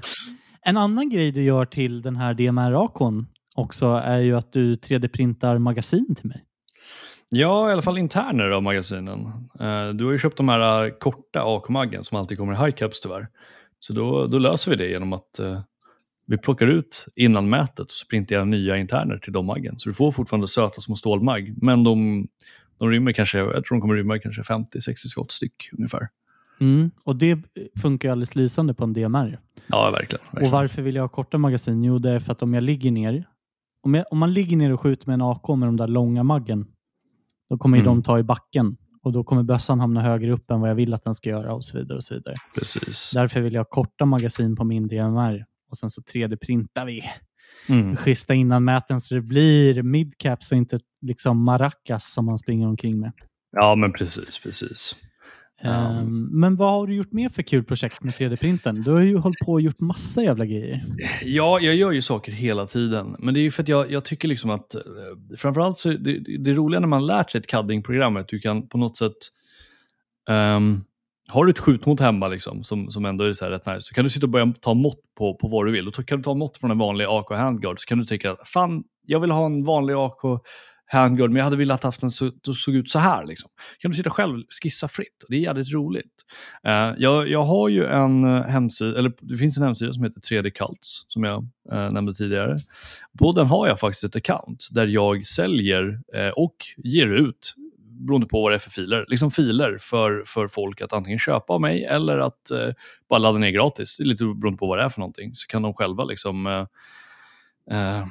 [0.65, 5.59] En annan grej du gör till den här DMR-AKn också är ju att du 3D-printar
[5.59, 6.45] magasin till mig.
[7.31, 9.21] Ja, i alla fall interner av magasinen.
[9.61, 12.77] Eh, du har ju köpt de här eh, korta AK-maggen som alltid kommer i high
[12.77, 13.29] caps tyvärr.
[13.79, 15.61] Så då, då löser vi det genom att eh,
[16.27, 19.79] vi plockar ut innanmätet och så printar jag nya interner till de maggen.
[19.79, 22.29] Så du får fortfarande söta små stålmagg, men de,
[22.79, 26.09] de rymmer kanske, jag tror de kommer rymma kanske 50-60 skott styck ungefär.
[26.61, 26.91] Mm.
[27.07, 27.39] Och det
[27.83, 29.41] funkar ju alldeles lysande på en DMR.
[29.67, 30.25] Ja, verkligen.
[30.25, 30.47] verkligen.
[30.47, 31.85] Och varför vill jag ha korta magasin?
[31.85, 33.29] Jo, det är för att om jag ligger ner,
[33.83, 36.23] om, jag, om man ligger ner och skjuter med en AK med de där långa
[36.23, 36.67] maggen,
[37.51, 37.87] då kommer Mm.
[37.87, 40.95] de ta i backen och då kommer bössan hamna högre upp än vad jag vill
[40.95, 41.97] att den ska göra och så vidare.
[41.97, 42.35] och så vidare.
[42.55, 43.11] Precis.
[43.15, 47.05] Därför vill jag ha korta magasin på min DMR och sen så 3D-printar vi
[47.69, 47.97] Mm.
[47.97, 53.13] schyssta innanmäten så det blir midcaps och inte liksom maracas som man springer omkring med.
[53.53, 54.97] Ja, men precis, precis.
[55.63, 58.83] Ehm, men vad har du gjort mer för kul projekt med 3D-printen?
[58.83, 60.85] Du har ju hållit på och gjort massa jävla grejer.
[61.25, 63.17] Ja, jag gör ju saker hela tiden.
[63.19, 64.81] Men det är ju för att jag, jag tycker liksom att, eh,
[65.37, 68.69] framförallt så, det, det roliga när man lärt sig ett CADDing-program är att du kan
[68.69, 69.17] på något sätt,
[70.31, 70.85] ehm,
[71.29, 73.95] har du ett skjutmått hemma liksom, som, som ändå är så här rätt nice, så
[73.95, 75.85] kan du sitta och börja ta mått på, på vad du vill.
[75.85, 78.85] Då kan du ta mått från en vanlig AK handguard, så kan du tänka, fan,
[79.07, 80.43] jag vill ha en vanlig AK
[80.93, 83.27] handguard, men jag hade velat haft den så, så såg ut så här.
[83.27, 83.51] Liksom.
[83.79, 85.25] Kan du sitta själv och skissa fritt?
[85.29, 86.13] Det är jävligt roligt.
[86.67, 90.21] Uh, jag, jag har ju en eh, hemsida, eller det finns en hemsida som heter
[90.21, 92.57] 3D Cults, som jag uh, nämnde tidigare.
[93.19, 95.83] På den har jag faktiskt ett account där jag säljer
[96.17, 97.55] uh, och ger ut
[98.07, 101.53] beroende på vad det är för filer, liksom filer för, för folk att antingen köpa
[101.53, 102.69] av mig eller att eh,
[103.09, 103.97] bara ladda ner gratis.
[103.97, 105.35] Det är lite beroende på vad det är för någonting.
[105.35, 106.67] Så kan de själva liksom eh,
[107.79, 108.07] eh,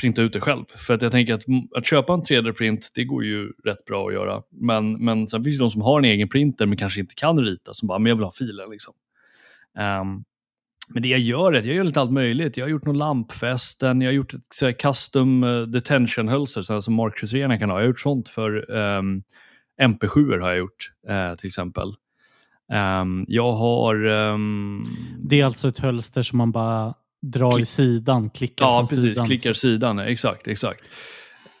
[0.00, 0.64] printa ut det själv.
[0.76, 1.44] För att jag tänker att,
[1.76, 4.42] att köpa en 3D-print, det går ju rätt bra att göra.
[4.50, 7.44] Men, men sen finns det de som har en egen printer men kanske inte kan
[7.44, 8.70] rita, som bara, men jag vill ha filen.
[8.70, 8.94] Liksom.
[10.00, 10.24] Um,
[10.88, 12.56] men det jag gör är att jag gör lite allt möjligt.
[12.56, 16.80] Jag har gjort någon lampfästen, jag har gjort ett här, custom detention hölster så här,
[16.80, 17.76] som Mark 23 kan ha.
[17.76, 19.22] Jag har gjort sånt för um,
[19.82, 21.94] MP7 har jag gjort uh, till exempel.
[22.72, 24.06] Um, jag har...
[24.06, 24.88] Um...
[25.18, 27.62] Det är alltså ett hölster som man bara drar Klick.
[27.62, 29.00] i sidan, klickar Ja, precis.
[29.00, 29.26] sidan.
[29.26, 29.98] Klickar sidan.
[29.98, 30.80] Exakt, exakt.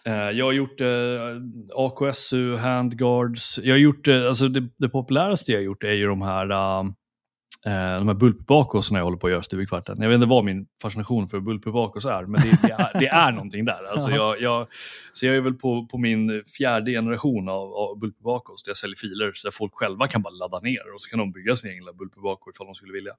[0.04, 1.42] Eh, jag har gjort uh,
[1.74, 3.60] AKSU, handguards.
[3.62, 6.82] Jag har gjort, uh, alltså det, det populäraste jag har gjort är ju de här,
[7.64, 10.00] de här bulpbakåsarna jag håller på att göra stup i kvarten.
[10.00, 13.32] Jag vet inte vad min fascination för bulpbakås är, men det, det, är, det är
[13.32, 13.92] någonting där.
[13.92, 14.66] Alltså jag, jag,
[15.12, 18.96] så jag är väl på, på min fjärde generation av, av bulpbakås, där jag säljer
[18.96, 21.70] filer så där folk själva kan bara ladda ner och så kan de bygga sin
[21.70, 23.12] egen bulpbakå ifall de skulle vilja.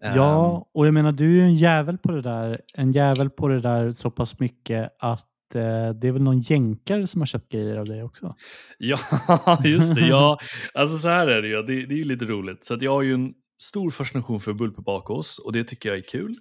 [0.00, 2.60] Ehm, Ja, och jag menar du är ju en jävel på det där.
[2.74, 7.06] En jävel på det där så pass mycket att eh, det är väl någon jänkare
[7.06, 8.34] som har köpt grejer av dig också.
[8.78, 8.98] Ja,
[9.64, 10.06] just det.
[10.06, 10.38] Ja,
[10.74, 11.62] alltså så här är det ju.
[11.62, 12.64] Det, det är ju lite roligt.
[12.64, 16.02] Så att jag har ju en stor fascination för bulpebakås och det tycker jag är
[16.02, 16.36] kul.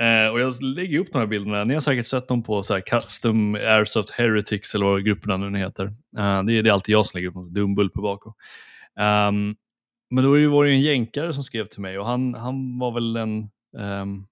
[0.00, 1.64] Eh, och jag lägger upp de här bilderna.
[1.64, 5.58] Ni har säkert sett dem på så här Custom Airsoft Heretics eller vad grupperna nu
[5.58, 5.84] heter.
[6.18, 7.52] Eh, det, är, det är alltid jag som lägger upp dem.
[7.52, 8.28] Dum bulpebako.
[8.28, 9.56] Um, ehm,
[10.10, 12.92] men då var det ju en jänkare som skrev till mig och han, han var
[12.92, 13.50] väl en...
[13.76, 14.26] Um,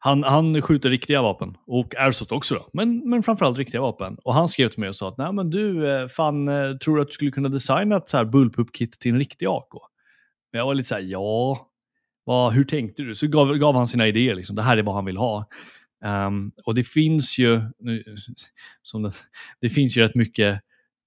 [0.00, 4.16] han, han skjuter riktiga vapen och airsoft också då, men, men framförallt riktiga vapen.
[4.24, 6.96] Och han skrev till mig och sa att Nej, men du, eh, fan, eh, tror
[6.96, 9.72] du att du skulle kunna designa ett så här bullpup-kit till en riktig AK?
[10.52, 11.68] Men jag var lite så här, ja,
[12.24, 13.14] vad, hur tänkte du?
[13.14, 14.56] Så gav, gav han sina idéer, liksom.
[14.56, 15.48] det här är vad han vill ha.
[16.04, 17.60] Um, och det finns ju,
[18.82, 19.12] som det,
[19.60, 20.60] det finns ju rätt mycket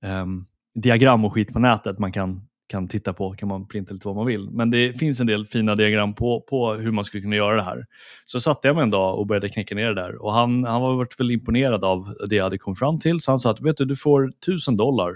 [0.06, 4.08] um, diagram och skit på nätet man kan, kan titta på, kan man printa lite
[4.08, 4.50] vad man vill.
[4.50, 7.64] Men det finns en del fina diagram på, på hur man skulle kunna göra det
[7.64, 7.86] här.
[8.26, 10.16] Så satte jag mig en dag och började knäcka ner det där.
[10.24, 13.22] Och han, han var väl imponerad av det jag hade kommit fram till.
[13.22, 15.12] Så han sa att vet du, du får tusen dollar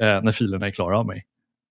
[0.00, 1.24] eh, när filerna är klara av mig.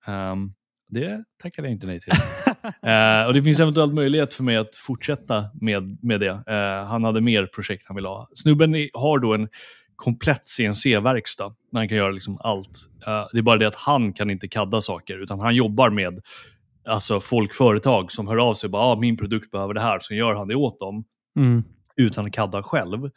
[0.07, 0.53] Um,
[0.89, 2.13] det tackade jag inte nej till.
[2.63, 6.43] Eh, och det finns eventuellt möjlighet för mig att fortsätta med, med det.
[6.47, 8.29] Eh, han hade mer projekt han ville ha.
[8.33, 9.47] Snubben har då en
[9.95, 12.79] komplett CNC-verkstad där han kan göra liksom allt.
[13.07, 16.21] Eh, det är bara det att han kan inte kadda saker, utan han jobbar med
[16.87, 19.99] alltså folk, företag som hör av sig och bara ah, min produkt behöver det här,
[20.01, 21.03] så gör han det åt dem
[21.35, 21.63] Mm.
[21.95, 23.09] utan att kadda själv.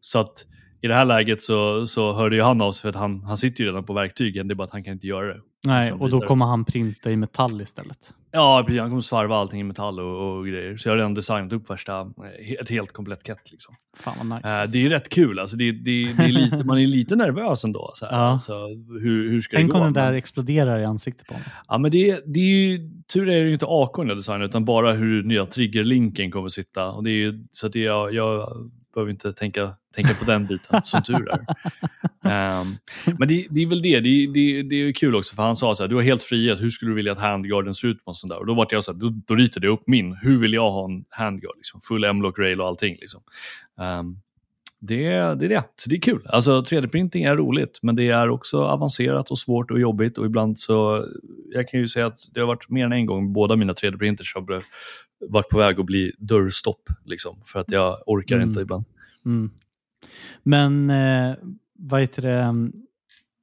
[0.00, 0.46] Så att
[0.80, 3.36] i det här läget så, så hörde ju han av sig för att han, han
[3.36, 5.40] sitter ju redan på verktygen, det är bara att han kan inte göra det.
[5.66, 6.26] Nej, och då vidare.
[6.26, 8.12] kommer han printa i metall istället.
[8.32, 8.80] Ja, precis.
[8.80, 10.76] Han kommer svarva allting i metall och, och grejer.
[10.76, 13.52] Så jag har redan designat upp värsta, eh, ett helt komplett kit.
[13.52, 13.74] Liksom.
[13.96, 14.48] Fan vad nice.
[14.48, 14.72] Alltså.
[14.72, 15.38] det är rätt kul.
[15.38, 17.90] Alltså, det, det, det är lite, man är lite nervös ändå.
[17.94, 18.12] Så här.
[18.12, 18.18] Ja.
[18.18, 18.52] Alltså,
[19.02, 19.84] hur, hur ska Tänk det om gå?
[19.84, 21.48] den där Men- exploderar i ansiktet på honom.
[21.68, 24.64] Ja, men det, det är ju, tur är det ju inte AK jag designar, utan
[24.64, 26.90] bara hur nya triggerlinken kommer sitta.
[26.90, 28.48] Och det är så att det, jag, jag
[28.98, 31.40] behöver inte tänka, tänka på den biten, som tur är.
[32.30, 32.76] Ehm,
[33.18, 34.00] men det, det är väl det.
[34.00, 36.62] Det, det, det är kul också, för han sa så här, du har helt frihet,
[36.62, 37.98] hur skulle du vilja att handguarden ser ut?
[38.04, 38.38] Och, sånt där.
[38.38, 40.14] och då var jag så här, då, då ritade jag upp min.
[40.22, 41.56] Hur vill jag ha en handguard?
[41.56, 42.96] Liksom, full M-lock rail och allting.
[43.00, 43.20] Liksom.
[43.80, 44.16] Ehm,
[44.80, 45.64] det, det är det.
[45.76, 46.26] Så det är kul.
[46.28, 50.18] Alltså 3D-printing är roligt, men det är också avancerat och svårt och jobbigt.
[50.18, 51.06] Och ibland så,
[51.50, 54.34] jag kan ju säga att det har varit mer än en gång, båda mina 3D-printers
[54.34, 54.62] har
[55.20, 56.82] varit på väg att bli dörrstopp.
[57.04, 58.48] Liksom, för att jag orkar Mm.
[58.48, 58.84] inte ibland.
[59.24, 59.50] Mm.
[60.42, 61.34] Men eh,
[61.78, 62.32] vad heter det?
[62.42, 62.72] mm,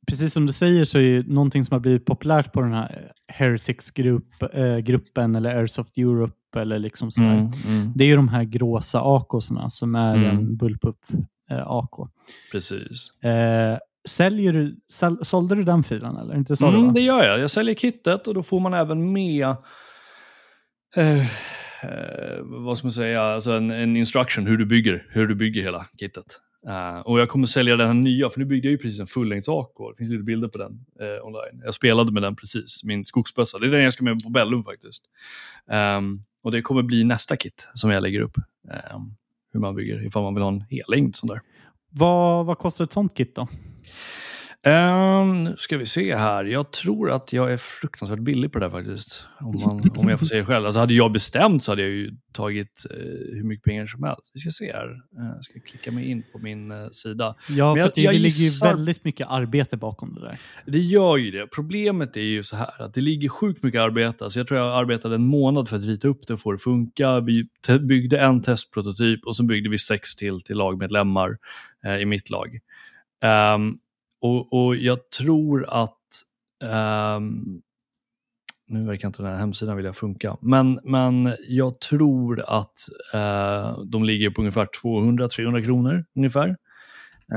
[0.08, 3.12] Precis som du säger så är ju någonting som har blivit populärt på den här
[3.28, 7.32] Heretics-gruppen eller Airsoft Europe eller liksom sådär.
[7.32, 7.92] Mm, mm.
[7.96, 10.38] Det är ju de här gråsa AKsarna som är Mm.
[10.38, 10.98] en Bullpup
[11.50, 12.10] eh, AK.
[12.52, 13.24] Precis.
[13.24, 16.36] Eh, säljer du, säl, sålde du den filen eller?
[16.36, 16.92] Inte så Mm, va?
[16.92, 17.40] det gör jag.
[17.40, 19.56] Jag säljer kittet och då får man även med...
[21.84, 25.62] Eh, vad ska man säga, alltså en, en instruction hur du bygger, hur du bygger
[25.62, 26.42] hela kittet.
[26.68, 29.08] Uh, och jag kommer sälja den här nya, för nu byggde jag ju precis en
[29.08, 29.78] fullängds AK.
[29.78, 31.62] Det finns lite bilder på den uh, online.
[31.66, 33.58] Jag spelade med den precis, min skogsbössa.
[33.58, 35.04] Det är den jag ska med på Bellum faktiskt.
[35.98, 38.38] Um, och det kommer bli nästa kit som jag lägger upp.
[38.94, 39.16] Um,
[39.54, 41.42] hur man bygger, ifall man vill ha en hellängd sån där.
[41.90, 43.48] Vad, vad kostar ett sånt kit då?
[44.68, 46.46] Um, nu ska vi se här.
[46.46, 49.28] Jag tror att jag är fruktansvärt billig på det där faktiskt.
[49.40, 50.66] Om, man, om jag får säga det själv.
[50.66, 52.98] Alltså hade jag bestämt så hade jag ju tagit uh,
[53.36, 54.32] hur mycket pengar som helst.
[54.34, 54.88] Vi ska se här.
[54.88, 57.36] Uh, jag ska klicka mig in på min uh, sida.
[57.50, 60.38] Ja, för jag- att det jag ligger gissar- ju väldigt mycket arbete bakom det där.
[60.66, 61.48] Det gör ju det.
[61.48, 64.24] Problemet är ju så här att det ligger sjukt mycket arbete.
[64.24, 66.58] Alltså jag tror jag arbetade en månad för att rita upp det och få det
[66.60, 67.20] funka.
[67.20, 67.44] Vi
[67.80, 71.38] byggde en testprototyp och så byggde vi sex till till lagmedlemmar
[71.86, 72.60] eh, i mitt lag.
[73.24, 73.76] Ehm,
[74.26, 75.98] och, och jag tror att
[76.64, 77.62] ehm,
[78.68, 82.78] nu verkar inte den här hemsidan vilja funka, men, men jag tror att
[83.14, 86.58] eh, de ligger på ungefär 200-300 kronor ungefär.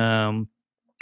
[0.01, 0.47] Ehm,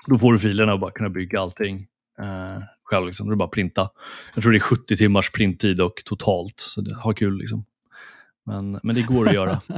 [0.09, 1.87] då får du filerna och bara kunna bygga allting
[2.19, 3.07] eh, själv.
[3.07, 3.31] Liksom.
[3.31, 3.91] Du bara printa.
[4.35, 7.39] Jag tror det är 70 timmars printtid och totalt, så det har kul.
[7.39, 7.65] Liksom.
[8.47, 9.61] Men, men det går att göra.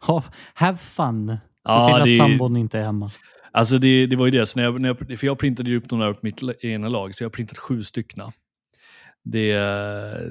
[0.00, 0.22] Ha,
[0.54, 1.26] have fun.
[1.28, 1.38] Se
[1.72, 3.10] Ja, till att det sambon inte är hemma.
[3.56, 5.76] Alltså det, det var ju det, så när jag, när jag, för jag printade ju
[5.76, 8.32] upp där upp mitt ena lag, så jag har printat sju styckna.
[9.24, 9.52] Det,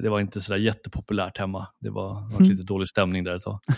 [0.02, 1.66] det var inte sådär jättepopulärt hemma.
[1.80, 2.50] Det var, det var Mm.
[2.50, 3.58] lite dålig stämning där ett tag.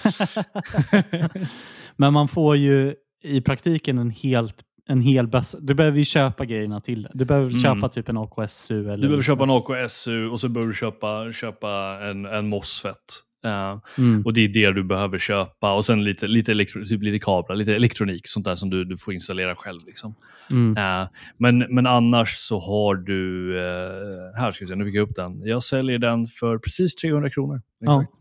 [1.97, 4.55] Men man får ju i praktiken en helt
[4.91, 5.59] en hel bössa.
[5.61, 7.11] Du behöver ju köpa grejerna till det.
[7.15, 7.61] Du behöver Mm.
[7.61, 8.81] köpa typ en AKSU.
[8.85, 12.95] Eller Du behöver köpa en AKSU och så behöver du köpa, köpa en, en MOSFET.
[13.45, 14.23] Eh, Mm.
[14.25, 15.73] och det är det du behöver köpa.
[15.73, 18.97] Och sen lite, lite, elektro, typ lite kablar, lite elektronik, sånt där som du, du
[18.97, 19.81] får installera själv.
[19.87, 20.15] Liksom.
[20.51, 20.77] Mm.
[21.03, 25.03] Eh, men, men annars så har du, eh, här ska vi se, nu fick jag
[25.09, 25.41] upp den.
[25.45, 27.63] Jag säljer den för precis 300 kronor.
[27.79, 28.03] Ja.
[28.03, 28.15] Exakt.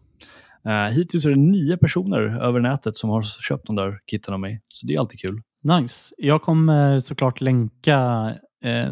[0.66, 4.40] Eh, hittills är det nio personer över nätet som har köpt de där kitten av
[4.40, 4.62] mig.
[4.68, 5.42] Så det är alltid kul.
[5.64, 6.14] Nice.
[6.18, 8.32] Jag kommer såklart länka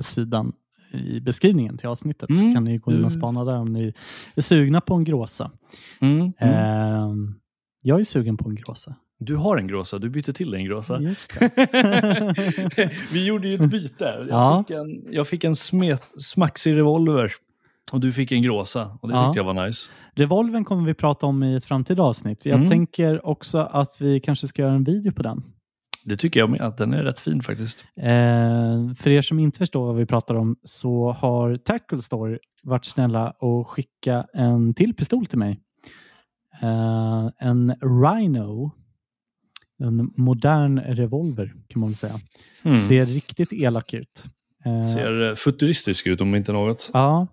[0.02, 0.54] sidan
[0.96, 2.54] i beskrivningen till avsnittet så Mm.
[2.56, 3.94] kan ni gå in och Du- spana där om ni
[4.36, 5.52] är sugna på en gråsa.
[6.02, 6.34] Mm.
[6.40, 7.14] Eh,
[7.82, 8.96] jag är sugen på en gråsa.
[9.20, 10.98] Du har en gråsa, du bytte till en gråsa.
[13.12, 14.04] Vi gjorde ju ett byte.
[14.04, 14.64] Jag Ja.
[14.68, 17.32] fick en, jag fick en smet, smaxig revolver
[17.92, 18.98] och du fick en gråsa.
[19.02, 19.28] Och det Ja.
[19.28, 19.90] tyckte jag var nice.
[20.14, 22.46] Revolven kommer vi prata om i ett framtida avsnitt.
[22.46, 22.70] Jag Mm.
[22.70, 25.44] tänker också att vi kanske ska göra en video på den.
[26.06, 27.86] Det tycker jag med, att den är rätt fin faktiskt.
[27.98, 32.86] Eh, för er som inte förstår vad vi pratar om så har Tackle Store varit
[32.86, 35.60] snälla och skicka en till pistol till mig.
[36.62, 38.72] Eh, en Rhino.
[39.80, 42.16] En modern revolver kan man väl säga.
[42.64, 42.78] Mm.
[42.78, 44.24] Ser riktigt elak ut.
[44.66, 46.90] Eh, Ser eh, futuristisk ut om inte något.
[46.94, 47.28] Ja.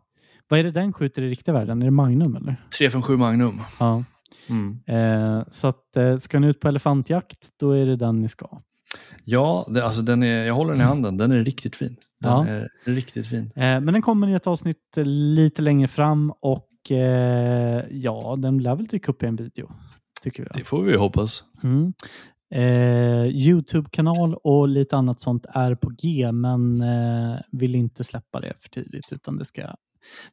[0.49, 1.83] Vad är det den skjuter i riktiga världen?
[1.83, 2.57] Är det Magnum eller?
[2.79, 3.61] 357 Magnum.
[3.81, 4.05] Ja.
[4.49, 4.79] Mm.
[4.87, 8.61] Eh, så att, eh, ska ni ut på elefantjakt, då är det den ni ska.
[9.25, 11.17] Ja, det, alltså den är, jag håller den i handen.
[11.17, 11.97] Den är riktigt fin.
[12.21, 12.47] Den Ja.
[12.47, 13.45] är riktigt fin.
[13.57, 18.59] Eh, men den kommer i ett avsnitt eh, lite längre fram och eh, ja, den
[18.59, 19.73] lär väl dyka upp i en video.
[20.23, 20.53] Tycker jag.
[20.55, 21.45] Det får vi hoppas.
[21.63, 21.93] Mm.
[23.31, 26.85] Youtube-kanal och lite annat sånt är på G, men
[27.53, 29.13] vill inte släppa det för tidigt.
[29.13, 29.75] Utan det ska,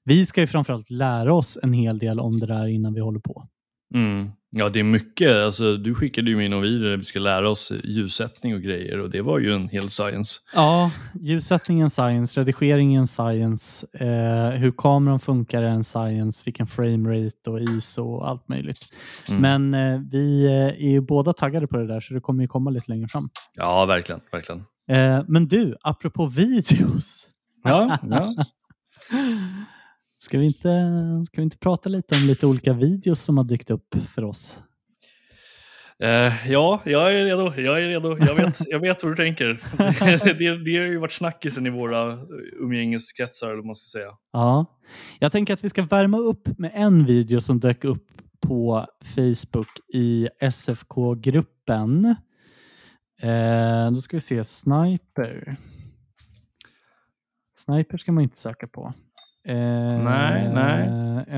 [0.03, 3.19] vi ska ju framförallt lära oss en hel del om det där innan vi håller
[3.19, 3.47] på.
[3.93, 4.31] Mm.
[4.51, 5.35] Ja, det är mycket.
[5.35, 8.99] Alltså, du skickade ju mig någon video där vi ska lära oss ljussättning och grejer
[8.99, 10.39] och det var ju en hel science.
[10.53, 17.61] Ja, ljussättningen science, redigeringen science, eh, hur kameran funkar är en science, vilken framerate och
[17.61, 18.85] ISO och allt möjligt.
[19.29, 19.41] Mm.
[19.41, 22.47] Men eh, vi eh, är ju båda taggade på det där så det kommer ju
[22.47, 23.29] komma lite längre fram.
[23.53, 24.21] Ja, verkligen.
[24.31, 24.63] verkligen.
[24.89, 27.27] Eh, men du, apropå videos.
[27.63, 28.33] Ja, ja.
[30.21, 30.69] Ska vi, inte,
[31.27, 34.57] ska vi inte prata lite om lite olika videos som har dykt upp för oss?
[36.03, 37.53] Eh, ja, jag är redo.
[37.61, 38.17] Jag är redo.
[38.19, 39.61] Jag vet, jag vet vad du tänker.
[40.39, 42.19] det, det har ju varit snackisen i våra
[42.59, 44.11] umgängeskretsar, eller man ska säga.
[44.31, 44.65] Ja,
[45.19, 48.07] jag tänker att vi ska värma upp med en video som dök upp
[48.39, 52.05] på Facebook i SFK-gruppen.
[53.21, 55.57] Eh, då ska vi se, Sniper.
[57.51, 58.93] Sniper ska man inte söka på.
[59.49, 60.89] Eh, Nej, nej.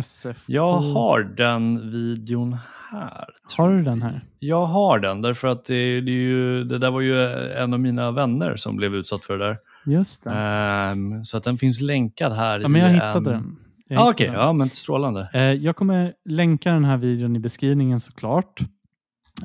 [0.04, 0.44] SFK.
[0.54, 2.58] Jag har den videon
[2.92, 3.26] här.
[3.58, 4.22] Har du den här?
[4.40, 7.80] Jag har den, därför att det, det, är ju, det där var ju en av
[7.80, 9.58] mina vänner som blev utsatt för det där.
[9.86, 10.30] Just det.
[10.32, 12.60] Ehm, så att den finns länkad här.
[12.60, 13.24] ja, men jag hittade en...
[13.24, 13.56] den.
[13.88, 14.36] Jag Ah, Okej, den.
[14.36, 15.30] ja men strålande.
[15.34, 18.60] Eh, Jag kommer länka den här videon i beskrivningen såklart.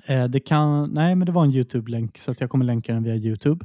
[0.07, 3.03] Eh, Det kan, nej, men det var en YouTube-länk så att jag kommer länka den
[3.03, 3.65] via YouTube.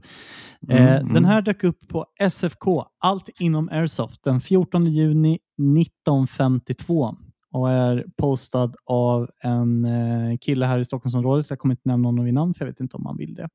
[0.70, 1.14] Eh, Mm, mm.
[1.14, 7.16] Den här dök upp på SFK, allt inom Airsoft, den 14 juni 1952.
[7.54, 11.50] och är postad av en eh, kille här i Stockholmsområdet.
[11.50, 13.50] Jag kommer inte nämna honom vid namn för jag vet inte om han vill det.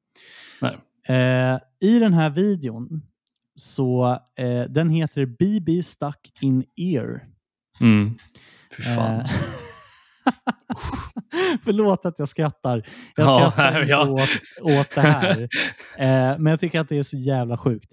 [1.09, 1.59] Eh,
[1.91, 3.03] I den här videon
[3.55, 7.25] så eh, den heter BB Stuck in Ear.
[7.81, 8.15] Mm.
[8.77, 9.25] Fy fan.
[11.65, 12.89] Förlåt att jag skrattar.
[13.17, 14.09] Jag Ja, skrattar ja.
[14.11, 14.29] åt,
[14.63, 15.49] åt det här.
[15.99, 17.93] Eh, men jag tycker att det är så jävla sjukt.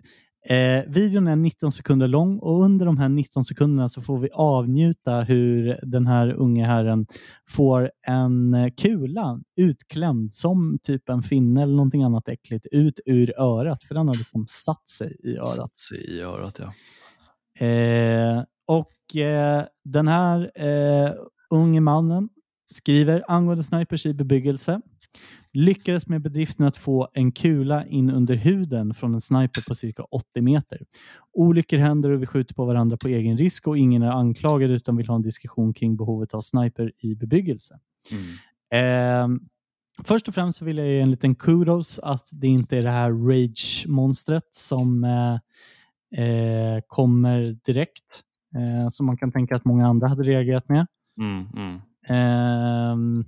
[0.50, 4.30] Eh, videon är 19 sekunder lång och under de här 19 sekunderna så får vi
[4.34, 7.06] avnjuta hur den här unge herren
[7.50, 13.84] får en kula utklämd som typ en finne eller någonting annat äckligt ut ur örat.
[13.84, 15.56] För den har liksom satt sig i örat.
[15.56, 16.74] Satt sig i örat ja.
[17.65, 21.12] Eh, och eh, den här eh,
[21.54, 22.30] unge mannen
[22.72, 24.82] skriver angående snipers i bebyggelse.
[25.54, 30.04] Lyckades med bedriften att få en kula in under huden från en sniper på cirka
[30.04, 30.82] 80 meter.
[31.34, 34.98] Olyckor händer och vi skjuter på varandra på egen risk och ingen är anklagad utan
[34.98, 37.80] vill ha en diskussion kring behovet av sniper i bebyggelse.
[38.12, 38.34] Mm.
[38.74, 39.39] Eh,
[40.04, 42.89] först och främst så vill jag ge en liten kudos att det inte är det
[42.89, 45.34] här rage-monstret som eh,
[46.26, 48.24] eh, kommer direkt.
[48.56, 50.88] Eh, som man kan tänka att många andra hade reagerat med.
[51.19, 51.82] Mm, mm.
[52.08, 53.26] Ehm,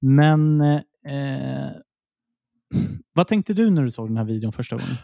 [0.00, 1.70] men eh,
[3.14, 4.96] vad tänkte du när du såg den här videon första gången?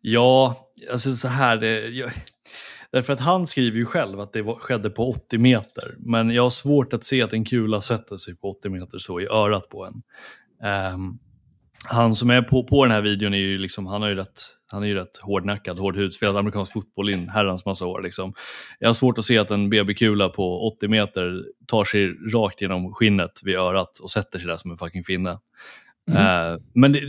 [0.00, 0.56] Ja,
[0.92, 1.56] alltså så här.
[1.56, 2.10] Det, jag,
[2.90, 5.94] därför att han skriver ju själv att det var, skedde på 80 meter.
[5.98, 9.20] Men jag har svårt att se att en kula sätter sig på 80 meter så
[9.20, 10.02] i örat på en.
[10.68, 11.18] Ehm,
[11.86, 14.40] han som är på, på den här videon är ju liksom, han har ju rätt,
[14.72, 18.02] han är ju rätt hårdnackad, hård hud, spelat amerikansk fotboll i en herrans massa år.
[18.02, 18.34] Liksom.
[18.78, 22.94] Jag har svårt att se att en BB-kula på 80 meter tar sig rakt genom
[22.94, 25.38] skinnet vid örat och sätter sig där som en fucking finne.
[26.10, 27.00] Eh, men det,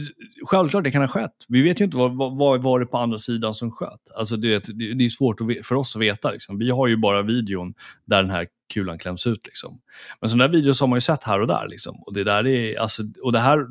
[0.45, 1.45] självklart det kan ha skett.
[1.47, 4.11] Vi vet ju inte vad, vad, vad var det på andra sidan som sköt.
[4.15, 6.31] Alltså det, det, det är svårt att, för oss att veta.
[6.31, 6.57] Liksom.
[6.57, 7.73] Vi har ju bara videon
[8.05, 9.45] där den här kulan kläms ut.
[9.45, 9.79] Liksom.
[10.21, 11.67] Men sådana där videos har man ju sett här och där.
[11.67, 12.03] Liksom.
[12.05, 13.65] Och det där är, alltså, och det här,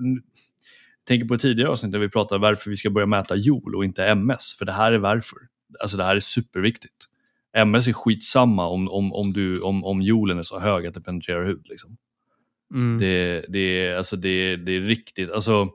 [1.08, 4.06] tänker på tidigare avsnitt där vi pratade varför vi ska börja mäta joule och inte
[4.06, 4.54] MS.
[4.58, 5.38] För det här är varför.
[5.80, 6.94] Alltså det här är superviktigt.
[7.56, 11.00] MS är skitsamma om, om, om, du, om, om joulen är så hög att det
[11.00, 11.66] penetrerar hud.
[11.68, 11.96] Liksom.
[12.74, 12.98] Mm.
[12.98, 15.30] Det, det, är- alltså det, det är riktigt.
[15.30, 15.68] Alltså,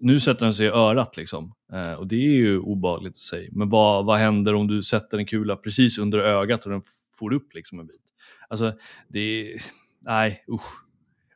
[0.00, 1.52] nu sätter den sig i örat liksom.
[1.72, 3.48] Eh, och det är ju obehagligt i sig.
[3.52, 6.82] Men vad, vad händer om du sätter en kula precis under ögat och den
[7.18, 8.02] får upp liksom en bit?
[8.48, 8.72] Alltså,
[9.08, 9.62] det är...
[10.06, 10.84] Nej, usch.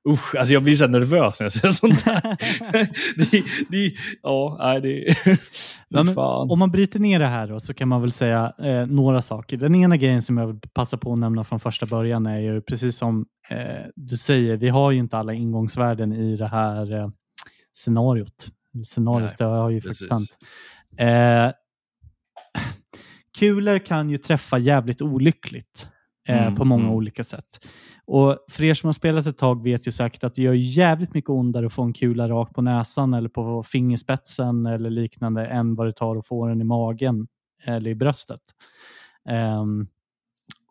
[0.08, 2.22] Usch, alltså jag blir så nervös när jag ser sånt där.
[3.30, 5.16] det, det, ja, nej, det...
[5.88, 6.18] Ja, men.
[6.18, 9.56] Om man bryter ner det här då, så kan man väl säga eh, några saker.
[9.56, 12.60] Den ena grejen som jag vill passa på att nämna från första början är ju
[12.60, 17.08] precis som eh, du säger, vi har ju inte alla ingångsvärden i det här eh,
[17.72, 18.48] scenariot.
[18.84, 20.08] Scenariot Nej, har ju precis.
[20.08, 20.38] faktiskt hänt.
[20.98, 21.52] Eh,
[23.38, 25.88] kulor kan ju träffa jävligt olyckligt
[26.28, 26.94] eh, Mm, på många mm.
[26.94, 27.66] olika sätt.
[28.04, 31.14] Och För er som har spelat ett tag vet ju säkert att det gör jävligt
[31.14, 35.74] mycket ondare att få en kula rakt på näsan eller på fingerspetsen eller liknande än
[35.74, 37.26] vad det tar att få den i magen
[37.64, 38.40] eller i bröstet.
[39.28, 39.86] Ehm,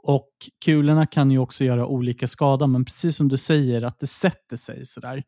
[0.03, 0.29] och
[0.65, 4.57] Kulorna kan ju också göra olika skada, men precis som du säger att det sätter
[4.57, 5.23] sig sådär.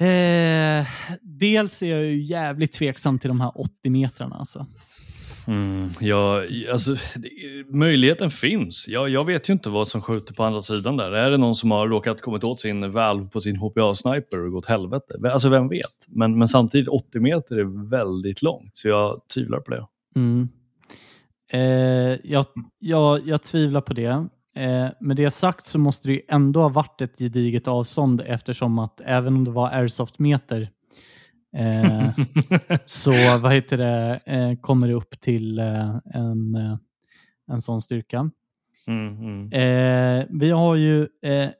[0.00, 0.86] Eh,
[1.22, 4.36] dels är jag ju jävligt tveksam till de här 80 metrarna.
[4.36, 4.66] Alltså.
[5.46, 6.96] Mm, ja, alltså,
[7.68, 8.88] möjligheten finns.
[8.88, 11.12] Jag, jag vet ju inte vad som skjuter på andra sidan där.
[11.12, 14.66] Är det någon som har råkat kommit åt sin valv på sin HPA-sniper och gått
[14.66, 15.14] helvete?
[15.32, 16.06] Alltså vem vet?
[16.08, 19.86] Men, men samtidigt 80 meter är väldigt långt, så jag tvivlar på det.
[20.16, 20.48] Mm.
[21.52, 22.44] Eh, jag,
[22.78, 24.26] jag, jag tvivlar på det.
[24.56, 28.78] Eh, med det sagt så måste det ju ändå ha varit ett gediget avstånd eftersom
[28.78, 30.70] att även om det var airsoft-meter
[31.56, 32.10] eh,
[32.84, 36.56] så vad heter det, eh, kommer det upp till eh, en,
[37.50, 38.30] en sån styrka.
[38.88, 39.48] Mm, mm.
[40.40, 41.08] Vi har ju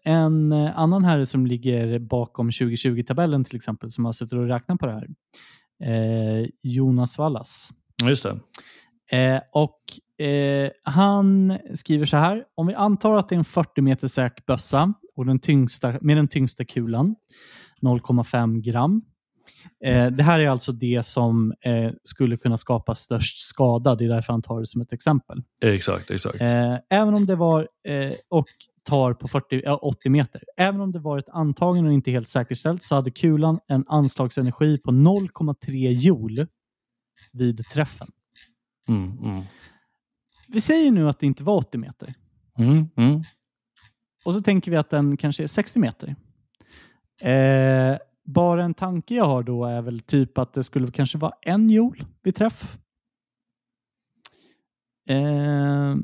[0.04, 4.86] en annan herre som ligger bakom 2020-tabellen till exempel som har suttit och räknat på
[4.86, 5.08] det här.
[6.62, 7.70] Jonas Wallas.
[8.04, 9.42] Just det.
[9.52, 9.80] Och
[10.82, 12.44] Han skriver så här.
[12.54, 16.16] Om vi antar att det är en 40 meter säker bössa och den tyngsta, med
[16.16, 17.16] den tyngsta kulan,
[17.82, 19.02] 0,5 gram.
[19.84, 23.94] Eh, det här är alltså det som eh, skulle kunna skapa störst skada.
[23.94, 25.42] Det är därför han tar det som ett exempel.
[25.60, 26.40] Exakt, exakt.
[26.40, 28.46] Eh, även om det var eh, och
[28.84, 30.42] tar på 40, ja, 80 meter.
[30.56, 34.78] Även om det var ett antagande och inte helt säkerställt så hade kulan en anslagsenergi
[34.78, 36.46] på 0,3 joule
[37.32, 38.08] vid träffen.
[38.88, 39.42] Mm, mm.
[40.48, 42.14] Vi säger nu att det inte var 80 meter
[42.58, 43.22] Mm, mm.
[44.24, 46.16] och så tänker vi att den kanske är 60 meter.
[47.22, 51.32] Eh, bara en tanke jag har då är väl typ att det skulle kanske vara
[51.42, 52.76] en joule vid träff.
[55.08, 55.96] Eh,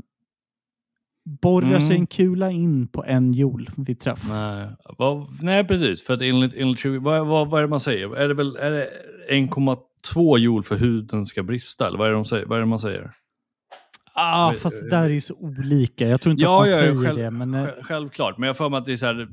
[1.40, 1.80] borrar Mm.
[1.80, 4.24] sig en kula in på en joule vid träff.
[4.28, 4.68] Nej,
[4.98, 6.02] vad, nej precis.
[6.06, 8.16] För att enligt, enligt 20, vad, vad, vad är det man säger?
[8.16, 8.88] Är det väl är det
[9.30, 11.86] 1,2 joule för huden ska brista?
[11.88, 13.12] Eller vad är det, de säger, vad är det man säger?
[14.14, 16.08] Ah, Men, fast eh, det där är ju så olika.
[16.08, 17.30] Jag tror inte Ja, att man ja, säger själv- det.
[17.30, 19.28] Men, eh, Sj- Självklart, men jag för mig att det är så här,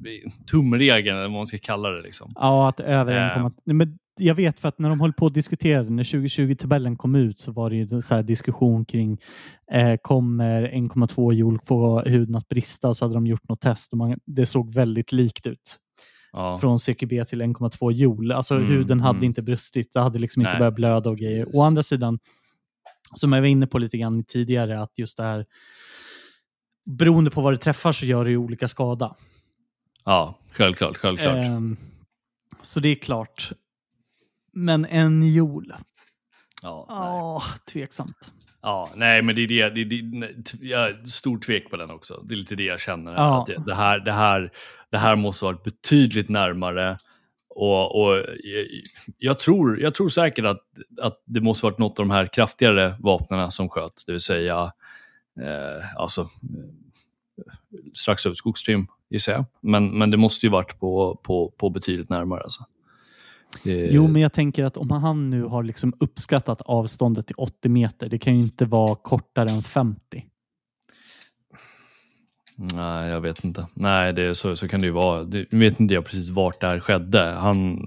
[0.51, 2.01] tumregeln, eller vad man ska kalla det.
[2.01, 2.31] Liksom.
[2.35, 3.37] Ja, att över Eh.
[3.37, 3.51] 1,2.
[3.65, 7.15] Nej, Men jag vet för att när de höll på att diskutera, när 2020-tabellen kom
[7.15, 9.17] ut så var det ju en så här diskussion kring
[9.71, 13.91] eh, kommer 1,2 joule få huden att brista och så hade de gjort något test
[13.91, 15.77] och man, det såg väldigt likt ut.
[16.33, 16.57] Ja.
[16.61, 18.35] Från CQB till 1,2 joule.
[18.35, 19.23] Alltså Mm, huden hade mm.
[19.23, 19.93] inte brustit.
[19.93, 20.59] Det hade liksom inte Nej.
[20.59, 21.55] börjat blöda och grejer.
[21.55, 22.19] Å andra sidan,
[23.13, 25.45] som jag var inne på lite grann tidigare, att just det här
[26.85, 29.15] beroende på vad det träffar så gör det ju olika skada.
[30.05, 30.97] ja, självklart.
[30.97, 31.37] självklart.
[31.37, 31.77] Ehm,
[32.61, 33.51] så det är klart.
[34.53, 35.75] Men en joule?
[36.63, 36.85] ja.
[36.89, 38.33] Ja, tveksamt.
[38.61, 39.69] ja, nej, men det är det.
[39.69, 42.23] det, det jag stor tvek på den också.
[42.23, 43.13] Det är lite det jag känner.
[43.13, 43.41] Ja.
[43.41, 44.51] Att det, det, här, det, här,
[44.91, 46.97] det här måste varit betydligt närmare.
[47.59, 48.23] Och, och eh,
[49.17, 50.61] jag, tror, jag tror säkert att,
[51.01, 54.03] att det måste varit något av de här kraftigare vapnen som sköt.
[54.05, 54.73] Det vill säga
[55.41, 56.27] eh, alltså, eh,
[57.93, 59.45] strax över skogstrim gissar jag.
[59.61, 62.41] Men, men det måste ju varit på, på, på betydligt närmare.
[62.41, 62.63] Alltså.
[63.63, 67.69] Det, Jo, men jag tänker att om han nu har liksom uppskattat avståndet till 80
[67.69, 70.25] meter, det kan ju inte vara kortare än 50.
[72.75, 73.67] Nej, jag vet inte.
[73.73, 75.23] Nej, det så, så kan det ju vara.
[75.23, 77.19] Nu vet inte jag precis vart det här skedde.
[77.23, 77.79] Han,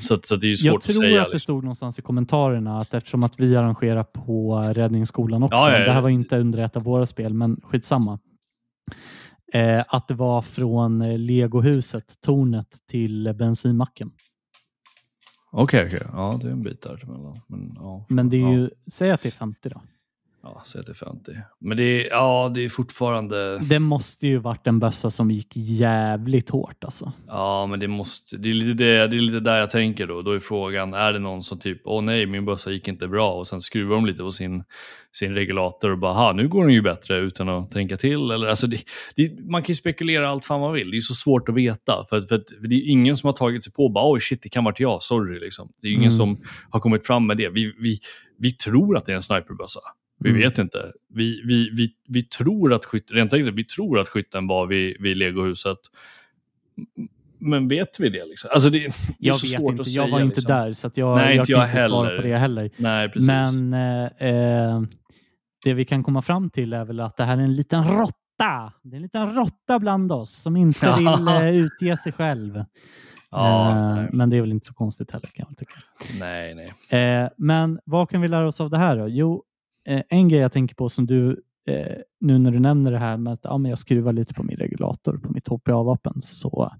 [0.00, 1.20] så, att- så att det är svårt Jag att tror säga.
[1.20, 1.40] att det liksom.
[1.40, 5.84] stod någonstans i kommentarerna att eftersom att vi arrangerar på Räddningsskolan också, Ja, ja, ja.
[5.86, 8.18] det här var inte under ett av våra spel, men skitsamma.
[9.52, 14.10] Eh, att det var från eh, legohuset, tornet, till bensinmacken.
[15.52, 16.02] Okej, okej.
[16.12, 17.40] Ja, det är en bit däremellan.
[17.46, 19.82] Men, ja, Men det är ju, säg att det är 50 då.
[20.46, 21.32] Ja, säg är 50.
[21.60, 23.58] Men det är, ja, det är fortfarande...
[23.58, 27.12] Det måste ju varit en bössa som gick jävligt hårt alltså.
[27.26, 28.36] Ja, men det måste...
[28.36, 30.22] Det är lite, det, det är lite där jag tänker då.
[30.22, 33.34] Då är frågan, är det någon som typ, åh nej, min bössa gick inte bra
[33.34, 34.64] och sen skruvar de lite på sin,
[35.12, 38.30] sin regulator och bara, ha, nu går den ju bättre utan att tänka till.
[38.30, 38.80] Eller, alltså det,
[39.16, 40.90] det, man kan ju spekulera allt fan man vill.
[40.90, 42.06] Det är så svårt att veta.
[42.10, 44.48] För, för, att det är ingen som har tagit sig på bara, oj shit, det
[44.48, 45.40] kan varit jag, sorry.
[45.40, 45.68] Liksom.
[45.82, 46.10] Det är ingen Mm.
[46.10, 46.36] som
[46.70, 47.48] har kommit fram med det.
[47.48, 47.98] Vi, vi,
[48.38, 49.80] vi tror att det är en sniperbössa.
[50.18, 50.42] Vi Mm.
[50.42, 50.92] vet inte.
[51.08, 54.96] Vi, vi, vi, vi tror att skytt, rent tekniskt, vi tror att skytten var vid,
[55.00, 55.78] vid legohuset.
[57.38, 58.24] Men vet vi det?
[58.24, 58.50] Liksom?
[58.54, 59.44] Alltså det, det Jag vet
[59.78, 60.54] inte, jag var inte liksom.
[60.56, 62.16] där så jag, Nej, jag inte kan jag inte svara heller.
[62.22, 62.70] på det heller.
[62.76, 63.28] Nej, precis.
[63.28, 64.82] Men eh, eh,
[65.64, 68.72] det vi kan komma fram till är väl att det här är en liten råtta.
[68.82, 72.64] Det är en liten råtta bland oss som inte vill eh, utge sig själv.
[73.30, 75.74] ja, Eh, men det är väl inte så konstigt heller kan jag tycka.
[76.20, 76.54] nej,
[76.90, 77.22] nej.
[77.22, 79.08] Eh, men vad kan vi lära oss av det här då?
[79.08, 79.42] Jo,
[80.08, 83.32] en grej jag tänker på som du, eh, nu när du nämner det här med
[83.32, 86.72] att ja, men jag skruvar lite på min regulator på mitt HPA-vapen så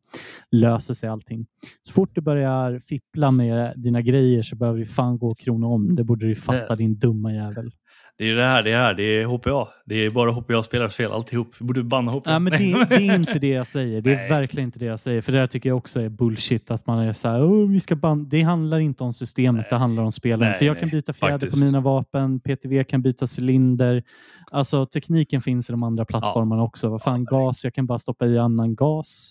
[0.50, 1.46] löser sig allting.
[1.82, 5.66] Så fort du börjar fippla med dina grejer så behöver du fan gå och krona
[5.66, 5.94] om.
[5.94, 7.70] Det borde du fatta Det- din dumma jävel.
[8.18, 9.68] Det är det här, det är, här, det är HPA.
[9.86, 11.54] Det är bara HPA-spelares fel alltihop.
[11.60, 12.30] Vi borde banna HPA.
[12.30, 12.58] Ja, men det,
[12.88, 14.00] det är inte det jag säger.
[14.00, 14.28] Det är Nej.
[14.30, 15.20] verkligen inte det jag säger.
[15.20, 16.70] För det där tycker jag också är bullshit.
[16.70, 19.66] Att man är så här, "Åh, vi ska ban-" Det handlar inte om systemet, Nej.
[19.70, 20.50] det handlar om spelaren.
[20.50, 21.52] Nej, för jag nej, kan byta fjäder faktiskt.
[21.52, 24.02] på mina vapen, PTV kan byta cylinder.
[24.50, 26.88] Alltså tekniken finns i de andra plattformarna också.
[26.88, 29.30] Vad fan, Ja, gas, jag kan bara stoppa i annan gas.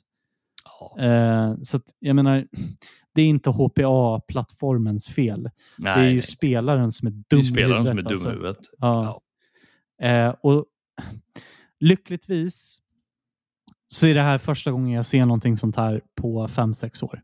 [0.65, 2.45] Ja, Eh, så att, jag menar,
[3.13, 5.49] det är inte HPA-plattformens fel.
[5.77, 6.21] nej, det är ju nej.
[6.21, 8.29] spelaren som är dum det är i spelaren som är huvudet, dum alltså.
[8.29, 8.69] huvudet.
[8.77, 9.21] Ja.
[10.01, 10.65] Eh, och
[11.79, 12.79] lyckligtvis
[13.87, 17.21] så är det här första gången jag ser någonting sånt här på 5-6 år.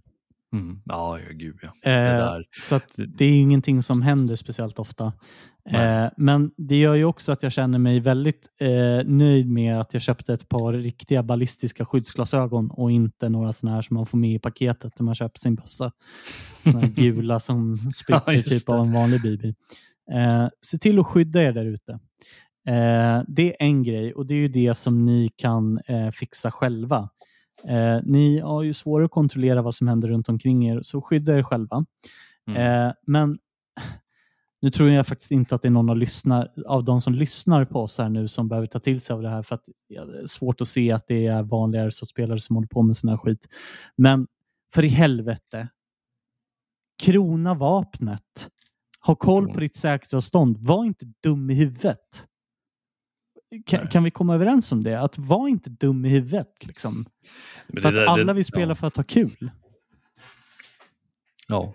[0.54, 0.82] Mm.
[0.86, 1.91] Ja, ja, gud ja.
[1.91, 2.41] Eh.
[2.58, 5.14] Så att det är ingenting som händer speciellt ofta.
[5.70, 9.93] Eh, men det gör ju också att jag känner mig väldigt eh, nöjd med att
[9.93, 14.18] jag köpte ett par riktiga ballistiska skyddsglasögon och inte några sådana här som man får
[14.18, 15.91] med i paketet när man köper sin bössa.
[16.64, 19.47] Här gula som spricker Ja, typ av en vanlig BB.
[20.12, 21.91] Eh, se till att skydda er där ute.
[22.68, 26.52] Eh, det är en grej och det är ju det som ni kan eh, fixa
[26.52, 27.10] själva.
[27.64, 31.38] Eh, ni har ju svårare att kontrollera vad som händer runt omkring er, så skydda
[31.38, 31.86] er själva.
[32.47, 32.88] Mm.
[32.88, 33.39] Eh, men
[34.62, 37.66] nu tror jag faktiskt inte att det är någon av, lyssnar, av de som lyssnar
[37.66, 40.05] på oss här nu som behöver ta till sig av det här för att ja,
[40.05, 43.10] det är svårt att se att det är vanliga spelare som håller på med sån
[43.10, 43.47] här skit.
[43.95, 44.28] Men
[44.74, 45.68] för i helvete,
[47.03, 48.49] krona vapnet.
[49.01, 49.60] Ha koll på Krona.
[49.60, 50.57] ditt säkerhetsavstånd.
[50.60, 52.28] Var inte dum i huvudet.
[53.66, 55.02] Kan, kan vi komma överens om det?
[55.02, 56.66] Att var inte dum i huvudet.
[56.66, 57.06] Liksom.
[57.70, 58.76] För att där- alla vill spela ja.
[58.76, 59.52] för att ha kul.
[61.47, 61.74] Ja.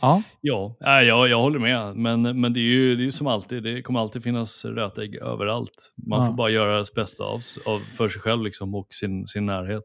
[0.00, 1.96] Ja, Ja, nej, jag, jag håller med.
[1.96, 5.94] Men, men det är ju det är som alltid, det kommer alltid finnas rötägg överallt.
[6.08, 6.26] Man Ja.
[6.26, 9.84] får bara göra det bästa av, av för sig själv liksom, och sin, sin närhet.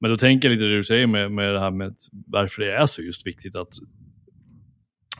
[0.00, 1.94] Men då tänker jag lite det du säger med, med det här med
[2.26, 3.68] varför det är så just viktigt att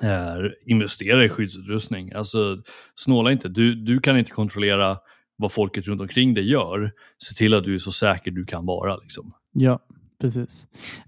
[0.02, 2.12] eh, investera i skyddsutrustning.
[2.12, 2.62] Alltså,
[2.94, 3.48] snåla inte.
[3.48, 4.98] Du, du kan inte kontrollera
[5.36, 6.92] vad folket runt omkring dig gör.
[7.18, 8.96] Se till att du är så säker du kan vara.
[8.96, 9.32] Liksom.
[9.52, 9.78] ja,
[10.20, 10.66] precis.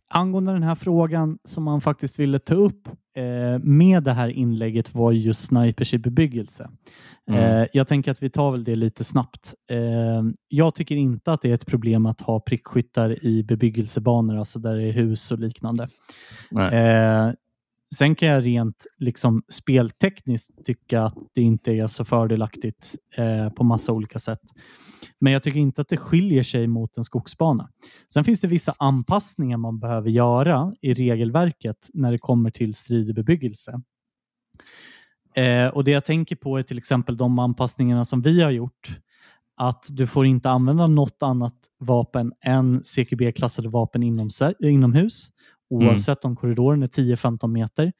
[0.08, 4.94] Angående den här frågan som man faktiskt ville ta upp eh, med det här inlägget
[4.94, 6.70] var just snipers i bebyggelse.
[7.30, 7.62] Mm.
[7.62, 9.54] Eh, jag tänker att vi tar väl det lite snabbt.
[9.70, 14.58] Eh, jag tycker inte att det är ett problem att ha prickskyttar i bebyggelsebanor, alltså
[14.58, 15.88] där det är hus och liknande.
[17.94, 23.64] Sen kan jag rent liksom, speltekniskt tycka att det inte är så fördelaktigt eh, på
[23.64, 24.40] massa olika sätt.
[25.18, 27.70] Men jag tycker inte att det skiljer sig mot en skogsbana.
[28.12, 33.10] Sen finns det vissa anpassningar man behöver göra i regelverket när det kommer till strid
[33.10, 33.80] i bebyggelse.
[35.34, 38.98] Eh, och Det jag tänker på är till exempel de anpassningarna som vi har gjort.
[39.56, 44.28] Att du får inte använda något annat vapen än CQB-klassade vapen inom,
[44.60, 45.30] inomhus
[45.70, 47.92] oavsett om korridoren är 10-15 meter.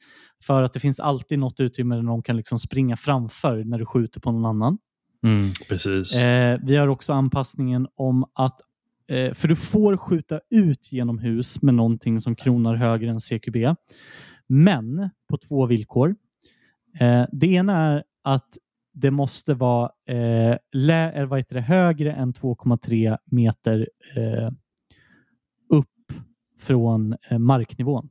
[0.43, 3.85] För att det finns alltid något utrymme där någon kan liksom springa framför när du
[3.85, 4.77] skjuter på någon annan.
[5.23, 6.15] Mm, precis.
[6.15, 8.59] Eh, vi har också anpassningen om att
[9.07, 13.55] eh, för du får skjuta ut genom hus med någonting som kronar högre än CQB.
[14.47, 16.15] Men på två villkor.
[16.99, 18.57] Eh, det ena är att
[18.93, 24.49] det måste vara eh, lä- eller vad heter det, högre än 2,3 meter eh,
[26.57, 28.09] från eh, marknivån.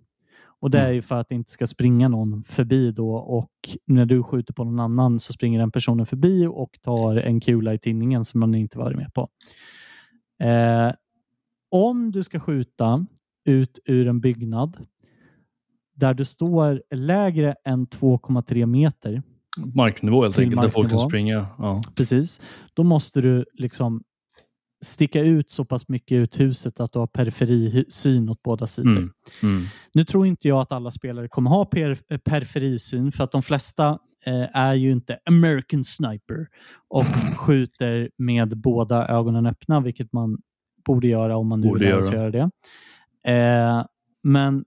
[0.61, 3.51] Och Det är ju för att det inte ska springa någon förbi då och
[3.87, 7.75] när du skjuter på någon annan så springer den personen förbi och tar en kula
[7.75, 9.29] i tinningen som man inte varit med på.
[10.43, 10.93] Eh,
[11.71, 13.07] om du ska skjuta
[13.45, 14.87] ut ur en byggnad
[15.95, 19.23] där du står lägre än 2,3 meter
[19.75, 21.47] Marknivå helt enkelt, där folk kan springa.
[21.59, 21.83] Ja.
[21.95, 22.41] Precis.
[22.75, 24.03] Då måste du liksom
[24.85, 28.91] sticka ut så pass mycket ut huset att du har periferisyn åt båda sidor.
[28.91, 29.13] Mm.
[29.43, 29.65] Mm.
[29.95, 33.43] Nu tror inte jag att alla spelare kommer ha per eh, periferisyn för att de
[33.43, 36.47] flesta eh, är ju inte American Sniper
[36.89, 37.05] och
[37.37, 40.39] skjuter med båda ögonen öppna, vilket man
[40.87, 42.15] borde göra om man nu Borde vill göra.
[42.15, 42.51] göra det.
[43.33, 43.85] Eh,
[44.23, 44.65] men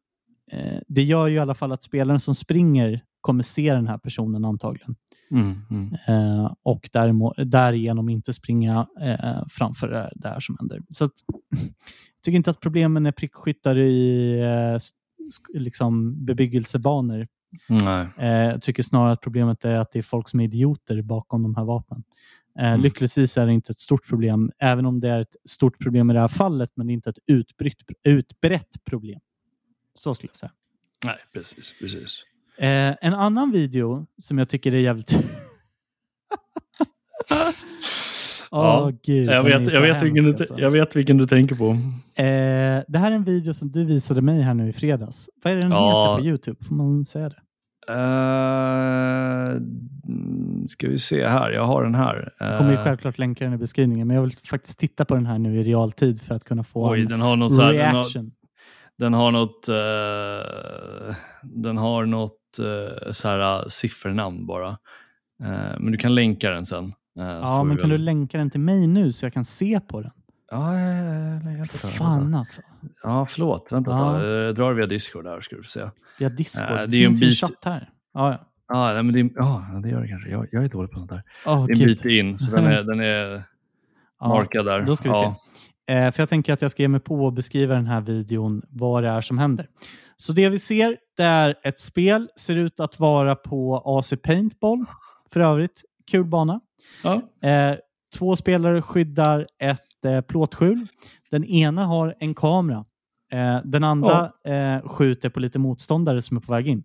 [0.51, 3.97] eh, det gör ju i alla fall att spelaren som springer kommer se den här
[3.97, 4.95] personen antagligen
[5.31, 5.61] Mm.
[5.69, 5.97] Mm.
[6.07, 6.89] eh, och
[7.45, 10.81] därigenom inte springa eh, framför det, det här som händer.
[10.89, 11.11] Så att,
[11.49, 14.79] jag tycker inte att problemen är prickskyttar i eh,
[15.59, 17.27] liksom bebyggelsebanor.
[18.17, 21.43] Eh, jag tycker snarare att problemet är att det är folk som är idioter bakom
[21.43, 22.03] de här vapnen.
[22.59, 22.81] Eh, Mm.
[22.81, 26.13] Lyckligtvis är det inte ett stort problem, även om det är ett stort problem i
[26.13, 29.19] det här fallet, men det är inte ett utbrett, utbrett problem.
[29.93, 30.51] Så skulle jag säga.
[31.05, 31.75] Nej, precis.
[31.79, 32.25] precis.
[32.59, 35.11] Eh, en annan video som jag tycker är jävligt...
[38.51, 40.59] Åh, Ja, gud, Jag vet, jag, vet vilken du, alltså.
[40.59, 41.69] jag vet vilken du tänker på.
[42.15, 45.29] Eh, det här är en video som du visade mig här nu i fredags.
[45.43, 46.11] Vad är det den Ja.
[46.11, 46.65] heter på Youtube?
[46.65, 47.35] Får man säga det?
[47.91, 49.61] Uh,
[50.67, 52.33] ska vi se här, jag har den här.
[52.39, 55.15] Jag kommer ju Eh, självklart länka den i beskrivningen, men jag vill faktiskt titta på
[55.15, 57.61] den här nu i realtid för att kunna få Oj, en den har något så
[57.61, 58.31] här, den har, reaction.
[58.97, 64.69] den har något, eh, den har något uh, så här, uh, siffernamn bara.
[65.43, 66.85] Eh, men du kan länka den sen.
[67.19, 69.79] eh, Ja, men kan väl- du länka den till mig nu så jag kan se
[69.87, 70.11] på den?
[70.51, 70.87] Ja, ja,
[71.51, 71.89] ja, ja.
[71.89, 72.61] Fan alltså.
[73.03, 73.71] Ja, förlåt.
[73.71, 74.23] Vänta, Ja.
[74.23, 74.27] ja.
[74.27, 75.89] jag drar via Discord där ska du få se.
[76.19, 76.71] Via Discord.
[76.71, 77.89] Eh, det det är ju en finns ju en bit- chatt här.
[78.13, 78.45] Ja, ja.
[78.95, 80.29] Ja, men det, är- ja, det gör det kanske.
[80.29, 81.23] Jag, jag är dålig på sånt där.
[81.45, 83.43] Åh, Det är en bit in, så den är, den är
[84.21, 84.81] markad där.
[84.81, 85.25] Då ska vi se.
[85.93, 88.61] Eh, för jag tänker att jag ska ge mig på att beskriva den här videon,
[88.69, 89.67] vad det är som händer.
[90.21, 94.85] Så det vi ser, det är ett spel, ser ut att vara på AC Paintball.
[95.31, 96.59] För övrigt, kul bana.
[97.03, 97.21] Ja.
[97.49, 97.77] Eh,
[98.17, 100.87] två spelare skyddar ett eh, plåtskjul.
[101.31, 102.85] Den ena har en kamera.
[103.31, 106.83] Eh, den andra eh, skjuter på lite motståndare som är på väg in.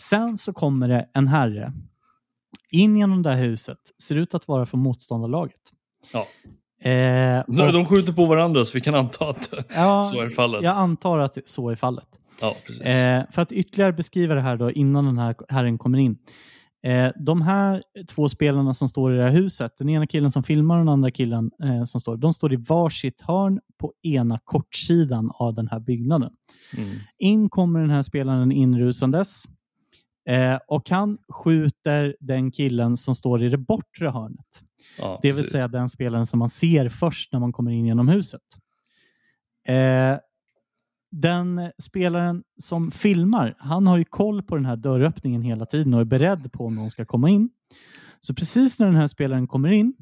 [0.00, 1.72] Sen så kommer det en herre
[2.70, 3.78] in genom det här huset.
[4.02, 5.60] Ser ut att vara från motståndarlaget.
[6.12, 6.26] Ja.
[6.84, 10.28] Eh, De, och- de skjuter på varandra så vi kan anta att Ja, så är
[10.30, 10.62] fallet.
[10.62, 12.08] jag antar att så är fallet.
[12.40, 12.82] Ja, precis.
[12.82, 16.18] Eh, för att ytterligare beskriva det här då innan den här herren kommer in.
[16.86, 17.82] Eh, de här
[18.14, 20.88] två spelarna som står i det här huset, den ena killen som filmar och den
[20.92, 25.68] andra killen eh, som står, de står i varsitt hörn på ena kortsidan av den
[25.68, 26.30] här byggnaden.
[26.76, 26.90] Mm.
[27.18, 29.44] In kommer den här spelaren inrusandes
[30.30, 34.62] eh, och han skjuter den killen som står i det bortre hörnet.
[34.98, 35.52] Ja, Det vill precis.
[35.52, 38.42] säga den spelaren som man ser först när man kommer in genom huset.
[39.68, 40.18] Eh,
[41.12, 46.00] den spelaren som filmar, han har ju koll på den här dörröppningen hela tiden och
[46.00, 47.50] är beredd på om någon ska komma in.
[48.20, 49.94] Så precis när den här spelaren kommer in,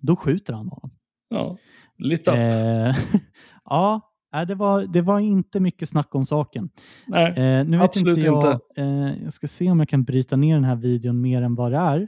[0.00, 0.90] då skjuter han honom.
[1.28, 1.56] Ja,
[1.98, 2.34] lit up.
[2.34, 2.96] Eh,
[3.64, 6.70] ja, nej, det var, det var inte mycket snack om saken.
[7.06, 8.58] Nej, Eh, nu vet absolut inte jag, inte.
[8.82, 11.72] Eh, jag ska se om jag kan bryta ner den här videon mer än vad
[11.72, 12.00] det är.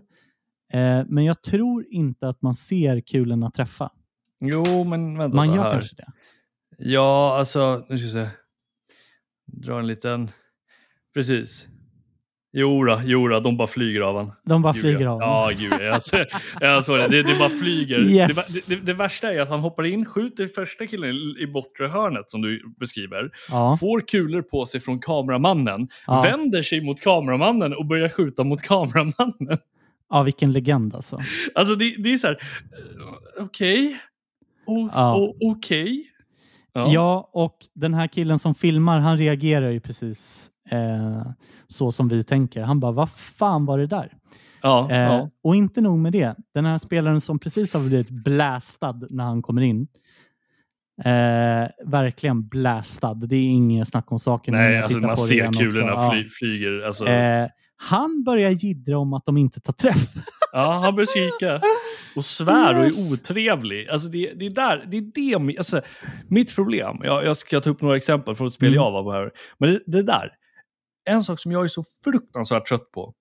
[0.72, 3.91] Eh, men jag tror inte att man ser kulorna träffa.
[4.41, 5.70] jo, men vänta Man gör här.
[5.72, 6.07] kanske det.
[6.79, 8.29] Ja, alltså, nu ska vi se.
[9.47, 10.29] Dra en liten...
[11.14, 11.66] Precis.
[12.57, 14.33] Jo då, jo då, de bara flyger av han.
[14.47, 15.11] De bara Gud, flyger ja.
[15.11, 15.21] av.
[15.21, 15.73] Ja, gud.
[15.87, 16.25] Jag, så,
[16.61, 17.09] jag såg det.
[17.09, 17.23] det.
[17.23, 17.99] Det bara flyger.
[18.01, 18.67] Yes.
[18.69, 22.31] Det, det, det värsta är att han hoppar in, skjuter första killen i, bortre hörnet
[22.31, 23.31] som du beskriver.
[23.51, 25.89] Ja, Får kulor på sig från kameramannen.
[26.07, 26.21] ja.
[26.23, 29.59] Vänder sig mot kameramannen och börjar skjuta mot kameramannen.
[30.11, 31.21] ja, vilken legend alltså.
[31.55, 32.39] Alltså det, det är så här,
[33.39, 33.97] eh, okej.
[34.67, 35.17] O- Ja.
[35.17, 36.05] o- Okej.
[36.73, 37.31] Ja.
[37.33, 41.23] och den här killen som filmar, han reagerar ju precis eh,
[41.69, 42.62] så som vi tänker.
[42.62, 44.12] Han bara, vad fan var det där?
[44.62, 45.31] Ja, Eh, ja.
[45.43, 46.35] Och inte nog med det.
[46.55, 49.87] Den här spelaren som precis har blivit blastad när han kommer in.
[51.05, 53.15] Eh, verkligen blastad.
[53.15, 54.55] Det är inget snack om saken.
[54.55, 56.11] Nej, jag alltså man ser kulorna Ja.
[56.15, 56.87] fly, flyger.
[56.87, 60.09] Alltså, Eh, han börjar jiddra om att de inte tar träff.
[60.53, 61.61] Ja, han börjar skrika.
[62.17, 63.89] Och svär och är otrevlig.
[63.89, 65.03] Alltså det, det är där, det är
[65.49, 65.81] det, alltså,
[66.29, 66.97] mitt problem.
[67.03, 68.77] Jag, jag ska ta upp några exempel från ett spel Mm.
[68.85, 69.31] jag var på här.
[69.59, 70.33] Men det, det där,
[71.05, 73.15] en sak som jag är så fruktansvärt trött på.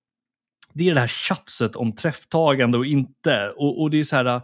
[0.72, 3.52] Det är det här tjafset om träfftagande och inte.
[3.56, 4.40] Och, och det är så här eh,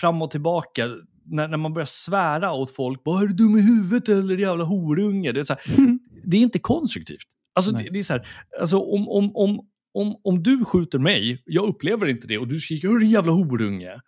[0.00, 0.86] fram och tillbaka.
[1.24, 3.04] När, när man börjar svära åt folk.
[3.04, 5.32] Bara, är du dum i huvudet eller jävla horunge?
[5.32, 7.26] Det är, så här, det är inte konstruktivt.
[7.54, 8.26] Alltså, det, det är så här,
[8.60, 12.58] alltså om, om, om, om, om du skjuter mig, jag upplever inte det och du
[12.58, 14.00] skriker "Hör, din jävla horunge.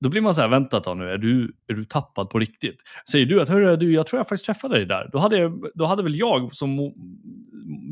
[0.00, 2.82] Då blir man så här, vänta ett nu, är du, är du tappad på riktigt?
[3.10, 5.08] Säger du att, hörru du, jag tror jag faktiskt träffade dig där.
[5.12, 6.76] Då hade, jag, då hade väl jag som,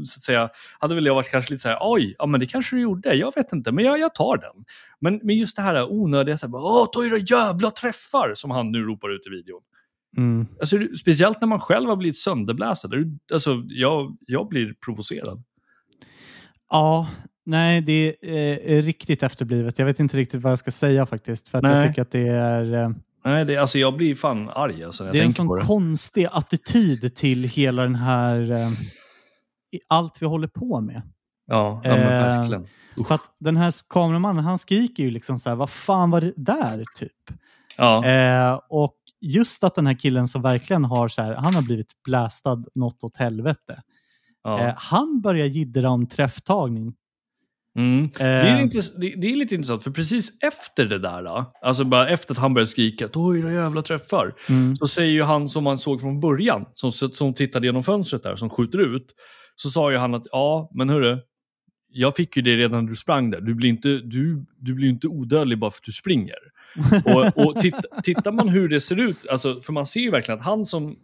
[0.07, 0.49] så att säga,
[0.81, 3.15] hade väl jag varit kanske lite så här, oj, ja men det kanske du gjorde,
[3.15, 4.65] jag vet inte, men jag, jag tar den.
[5.01, 8.73] Men, men just det här onödiga, så här, åh, ta era jävla träffar, som han
[8.73, 9.63] nu ropar ut i videon.
[10.17, 10.47] Mm.
[10.61, 12.17] Alltså, speciellt när man själv har blivit
[12.97, 15.43] är- Alltså, jag, jag blir provocerad.
[16.71, 17.09] Ja,
[17.47, 19.79] nej, det är, är riktigt efterblivet.
[19.79, 21.49] Jag vet inte riktigt vad jag ska säga faktiskt.
[21.49, 22.75] För att jag tycker att det är...
[22.75, 22.91] eh,
[23.25, 26.29] Nej, det, alltså, jag blir fan arg alltså, när jag Det är en sån konstig
[26.33, 28.51] attityd till hela den här...
[28.51, 28.69] eh,
[29.89, 31.03] allt vi håller på med.
[31.47, 32.67] Ja, ja men Eh, verkligen.
[33.09, 36.33] För att den här kameramannen, han skriker ju liksom så här, vad fan var det
[36.37, 37.13] där typ?
[37.79, 41.63] Ja, Eh, och just att den här killen som verkligen har så här, han har
[41.63, 43.83] blivit blastad något åt helvete.
[44.45, 44.61] ja.
[44.61, 46.95] Eh, han börjar jiddra om träfftagning.
[47.77, 48.05] Mm.
[48.05, 51.85] Eh, Det, är intress- det, är lite intressant, för precis efter det där, då, alltså
[51.85, 55.49] bara efter att han började skrika oj, era jävla träffar, mm, så säger ju han
[55.49, 59.07] som man såg från början, som, som tittade genom fönstret där, som skjuter ut,
[59.57, 61.19] så sa ju han att ja, men hörru,
[61.93, 63.41] jag fick ju det redan när du sprang där.
[63.41, 66.37] Du blir inte, du, du blir inte odödlig bara för att du springer.
[67.05, 70.39] Och, och titt, tittar man hur det ser ut, alltså, för man ser ju verkligen
[70.41, 70.97] att han som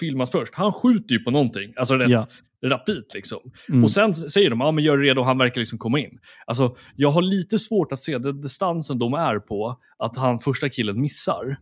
[0.00, 2.24] filmas först, han skjuter ju på någonting, alltså rätt Ja.
[2.64, 3.38] Rapid liksom.
[3.68, 6.18] mm, Och sen säger de, ja men gör dig redo, han verkar liksom komma in.
[6.46, 10.68] Alltså, jag har lite svårt att se den distansen de är på, att han första
[10.68, 11.56] killen missar.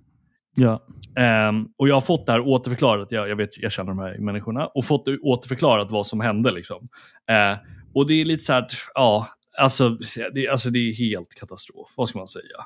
[0.55, 0.87] ja.
[1.17, 4.19] Ehm, och jag har fått det här återförklarat, jag, jag, vet, jag känner de här
[4.19, 6.51] människorna, och fått det återförklarat vad som hände.
[6.53, 6.89] Liksom.
[7.31, 7.59] Eh,
[7.95, 9.29] och det är lite så här, ja,
[9.59, 9.99] alltså
[10.35, 11.95] det, alltså det är helt katastrof.
[11.97, 12.57] Vad ska man säga?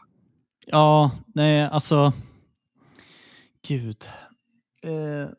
[0.66, 2.12] Ja, nej, alltså.
[3.68, 3.96] Gud.
[4.84, 5.30] Eh,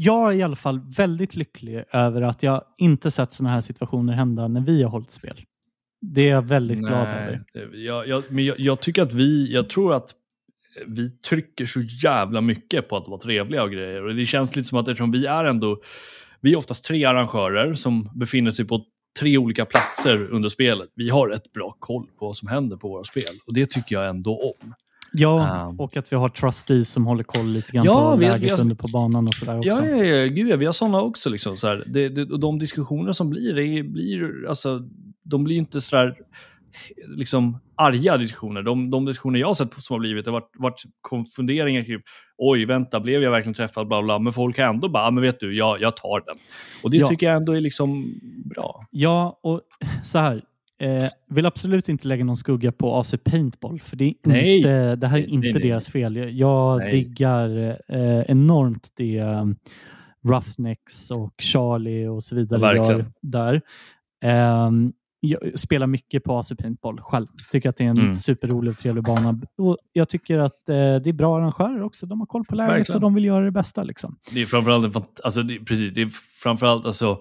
[0.00, 4.12] jag är i alla fall väldigt lycklig över att jag inte sett sådana här situationer
[4.12, 5.40] hända när vi har hållit spel.
[6.00, 7.44] Det är jag väldigt glad över.
[7.74, 10.14] Jag, jag, men jag, jag tycker att vi, jag tror att
[10.86, 14.04] vi trycker så jävla mycket på att vara trevliga och grejer.
[14.04, 15.80] Och det känns lite som att eftersom vi är ändå,
[16.40, 18.84] vi är oftast tre arrangörer som befinner sig på
[19.20, 20.88] tre olika platser under spelet.
[20.94, 23.34] Vi har ett bra koll på vad som händer på våra spel.
[23.46, 24.74] Och det tycker jag ändå om.
[25.12, 25.80] Ja, Um.
[25.80, 28.48] och att vi har trustees som håller koll lite grann Ja, på vi läget vi
[28.50, 29.84] har- under på banan och sådär också.
[29.84, 31.30] Ja, ja, ja, gud ja, vi har sådana också.
[31.30, 31.84] Liksom, så här.
[31.86, 34.80] Det, det, och de diskussioner som blir, det blir alltså,
[35.24, 36.14] de blir inte sådär
[37.16, 38.62] liksom arga diskussioner.
[38.62, 42.00] De, de diskussioner jag har sett som har blivit har varit, varit funderingar kring
[42.38, 43.88] oj, vänta, blev jag verkligen träffad?
[43.88, 44.18] Bla, bla.
[44.18, 46.36] Men folk har ändå bara, "Ah, men vet du, jag, jag tar den.
[46.82, 47.08] Och det Ja.
[47.08, 48.14] tycker jag ändå är liksom
[48.54, 48.86] bra.
[48.90, 49.60] Ja, och
[50.04, 50.42] så här.
[50.80, 54.56] Eh, vill absolut inte lägga någon skugga på AC Paintball, för det, är Nej.
[54.56, 56.38] inte, det här är inte nej, deras fel.
[56.38, 56.90] Jag, Nej.
[56.90, 59.56] diggar eh, enormt det um,
[60.28, 62.98] Roughnecks och Charlie och så vidare verkligen.
[62.98, 63.60] gör där.
[64.24, 67.26] Ehm, jag spelar mycket på AC Paintball själv.
[67.50, 68.16] Tycker att det är en Mm.
[68.16, 69.40] superrolig och trevlig bana.
[69.58, 72.06] Och jag tycker att eh, det är bra arrangörer också.
[72.06, 72.96] De har koll på läget Verkligen.
[72.96, 73.82] och de vill göra det bästa.
[73.82, 74.16] Liksom.
[74.34, 76.08] Det är framförallt, alltså det, precis, det är
[76.42, 77.20] framförallt alltså,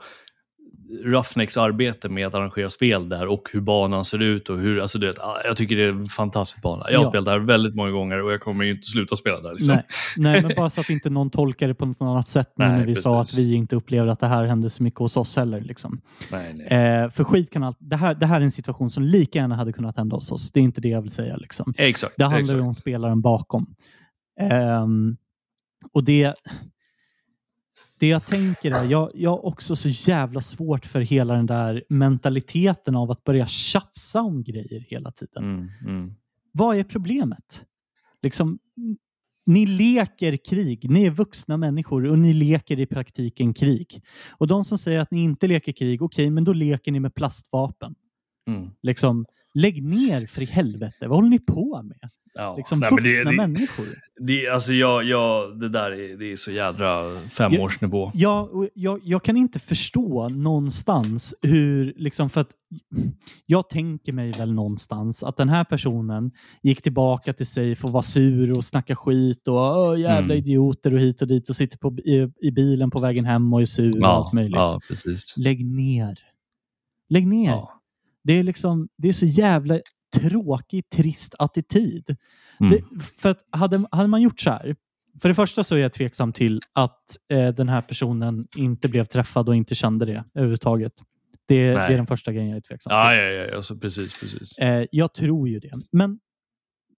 [1.04, 5.00] Roughnecks arbete med att arrangera spel där och hur banan ser ut och hur, alltså
[5.00, 6.92] det, ah, jag tycker det är en fantastisk bana.
[6.92, 7.10] Jag har Ja.
[7.10, 9.52] spelat där väldigt många gånger och jag kommer ju inte sluta spela där.
[9.52, 9.68] Liksom.
[9.68, 9.84] Nej,
[10.18, 12.86] nej, men bara så att inte någon tolkar det på något annat sätt Nej, när
[12.86, 13.40] vi sa att precis.
[13.40, 15.62] vi inte upplever att det här hände så mycket hos oss heller.
[15.62, 16.02] Liksom.
[16.32, 17.02] Nej, nej.
[17.04, 19.56] Eh, för skit kan allt, det, här, det här är en situation som lika gärna
[19.56, 20.52] hade kunnat hända hos oss.
[20.52, 21.38] Det är inte det jag vill säga.
[21.38, 21.74] Liksom.
[21.78, 22.14] Exakt.
[22.18, 22.58] Det handlar exakt.
[22.58, 23.76] ju om spelaren bakom.
[24.40, 25.18] Ehm,
[25.94, 26.34] och det,
[28.00, 31.84] det jag tänker är, jag, jag har också så jävla svårt för hela den där
[31.90, 35.44] mentaliteten av att börja tjafsa om grejer hela tiden.
[35.44, 36.14] Mm, mm.
[36.52, 37.66] Vad är problemet?
[38.22, 38.60] Liksom,
[39.46, 40.90] ni leker krig.
[40.90, 44.02] Ni är vuxna människor och ni leker i praktiken krig.
[44.30, 47.16] Och de som säger att ni inte leker krig, okej, men då leker ni med
[47.16, 47.96] plastvapen.
[48.48, 48.70] Mm.
[48.82, 49.26] Liksom,
[49.58, 50.98] lägg ner för i helvete.
[51.08, 52.10] Vad håller ni på med?
[52.40, 52.56] Ja.
[52.58, 53.86] Liksom, Nej, vuxna det, människor.
[54.20, 58.12] det, alltså jag, jag, det där är, det är så jädra femårsnivå.
[58.14, 62.50] Ja, och jag, jag kan inte förstå någonstans hur, liksom för att
[63.46, 66.32] jag tänker mig väl någonstans att den här personen
[66.64, 70.38] gick tillbaka till sig för att vara sur och snacka skit och jävla Mm.
[70.38, 73.62] idioter och hit och dit och sitter på, i, i bilen på vägen hem och
[73.62, 74.56] är sur och allt möjligt.
[74.56, 74.80] ja.
[75.36, 76.20] Lägg ner.
[77.10, 77.50] Lägg ner.
[77.52, 77.74] Ja.
[78.28, 79.80] Det är liksom, det är så jävla
[80.16, 82.16] tråkig, trist attityd.
[82.60, 82.72] Mm.
[82.72, 82.84] Det,
[83.18, 84.76] för att hade, hade man gjort så här.
[85.22, 89.06] För det första så är jag tveksam till att eh, den här personen inte blev
[89.06, 90.94] träffad och inte kände det överhuvudtaget.
[91.48, 93.18] Det, det är den första grejen jag är tveksam Ja, till.
[93.18, 94.58] ja, ja, alltså, precis, precis.
[94.58, 95.72] Eh, jag tror ju det.
[95.92, 96.20] Men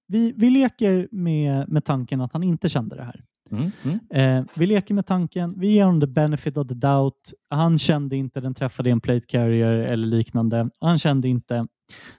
[0.07, 3.23] vi, vi leker med, med tanken att han inte kände det här.
[3.51, 3.99] Mm, mm.
[4.09, 7.33] Eh, vi leker med tanken, vi ger honom the benefit of the doubt.
[7.49, 10.69] Han kände inte den träffade en plate carrier eller liknande.
[10.81, 11.67] Han kände inte.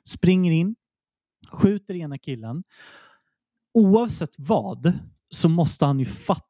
[0.04, 0.76] Springer in,
[1.50, 2.62] skjuter ena killen.
[3.74, 4.92] Oavsett vad
[5.30, 6.49] så måste han ju fatta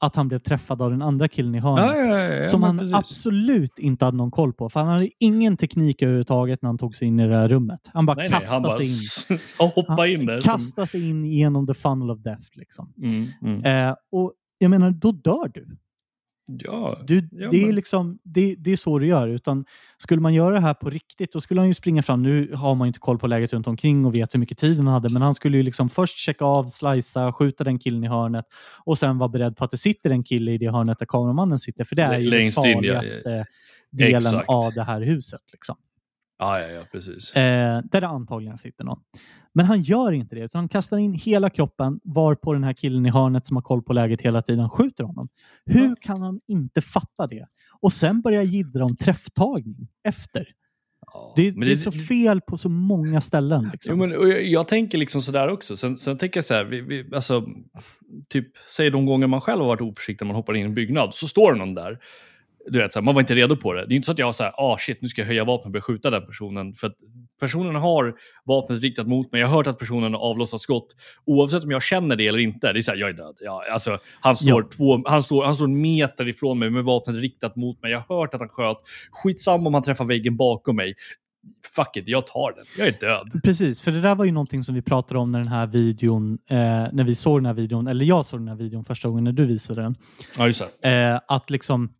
[0.00, 2.06] att han blev träffad av den andra killen i hörnet.
[2.06, 2.94] Ja, ja, ja, som han precis.
[2.94, 4.68] absolut inte hade någon koll på.
[4.68, 7.80] För han hade ingen teknik överhuvudtaget när han tog sig in i det här rummet.
[7.94, 9.40] Han bara Nej, nej, kastade bara sig in.
[9.58, 10.40] och hoppa in där.
[10.40, 12.48] Kastade sig in genom the funnel of death.
[12.52, 12.92] Liksom.
[13.02, 13.88] Mm, mm.
[13.88, 15.76] Eh, och jag menar, då dör du.
[16.48, 19.28] Ja, Du, Ja, det, är liksom, det, det är så du gör.
[19.28, 19.64] Utan
[19.98, 22.22] skulle man göra det här på riktigt, då skulle han ju springa fram.
[22.22, 24.76] Nu har man ju inte koll på läget runt omkring och vet hur mycket tid
[24.76, 28.08] han hade, men han skulle ju liksom först checka av, slicea, skjuta den killen i
[28.08, 28.44] hörnet
[28.84, 31.58] och sen vara beredd på att det sitter en kille i det hörnet där kameramannen
[31.58, 31.84] sitter.
[31.84, 33.46] För det är ju den Längst in, ja, farligaste
[33.90, 34.48] delen Exakt.
[34.48, 35.42] av det här huset.
[35.52, 35.76] Liksom.
[36.38, 37.32] ja, ja, ja, precis.
[37.36, 39.00] Eh, där det antagligen sitter någon.
[39.58, 42.72] Men han gör inte det, utan han kastar in hela kroppen var på den här
[42.72, 45.28] killen i hörnet som har koll på läget hela tiden skjuter honom.
[45.66, 47.46] Hur kan han inte fatta det?
[47.80, 50.48] Och sen börja jiddra om träfftagning efter.
[51.06, 53.62] Ja, Det, men det är så fel på så många ställen.
[53.64, 53.98] Jo, Liksom.
[53.98, 55.76] men, och jag, jag tänker liksom sådär också.
[55.76, 57.46] Sen, sen tänker jag så här, vi, vi, alltså,
[58.28, 58.46] typ,
[58.76, 61.14] säg de gånger man själv har varit oförsiktig när man hoppar in i en byggnad,
[61.14, 61.98] så står det någon där.
[62.70, 63.86] Du vet, så här, man var inte redo på det.
[63.86, 65.44] Det är inte så att jag har så här, ah shit, nu ska jag höja
[65.44, 66.74] vapnet och börja skjuta den personen.
[66.74, 66.96] För att
[67.40, 68.14] personen har
[68.44, 69.40] vapnet riktat mot mig.
[69.40, 70.86] Jag har hört att personen har avlossat skott.
[71.24, 72.72] Oavsett om jag känner det eller inte.
[72.72, 73.36] Det är så här, jag är död.
[73.40, 74.68] Ja, alltså, han, står Ja.
[74.76, 77.90] två, han, står, han står en meter ifrån mig med vapnet riktat mot mig.
[77.92, 78.76] Jag har hört att han sköt.
[79.22, 80.94] Skitsamma om han träffar väggen bakom mig.
[81.76, 82.64] Fuck it, jag tar den.
[82.78, 83.40] Jag är död.
[83.44, 86.38] Precis, för det där var ju någonting som vi pratade om när den här videon,
[86.50, 86.56] eh,
[86.92, 89.32] när vi såg den här videon, eller jag såg den här videon första gången när
[89.32, 89.94] du visade den.
[90.38, 90.90] Ja, just det.
[90.90, 91.92] Eh, att liksom,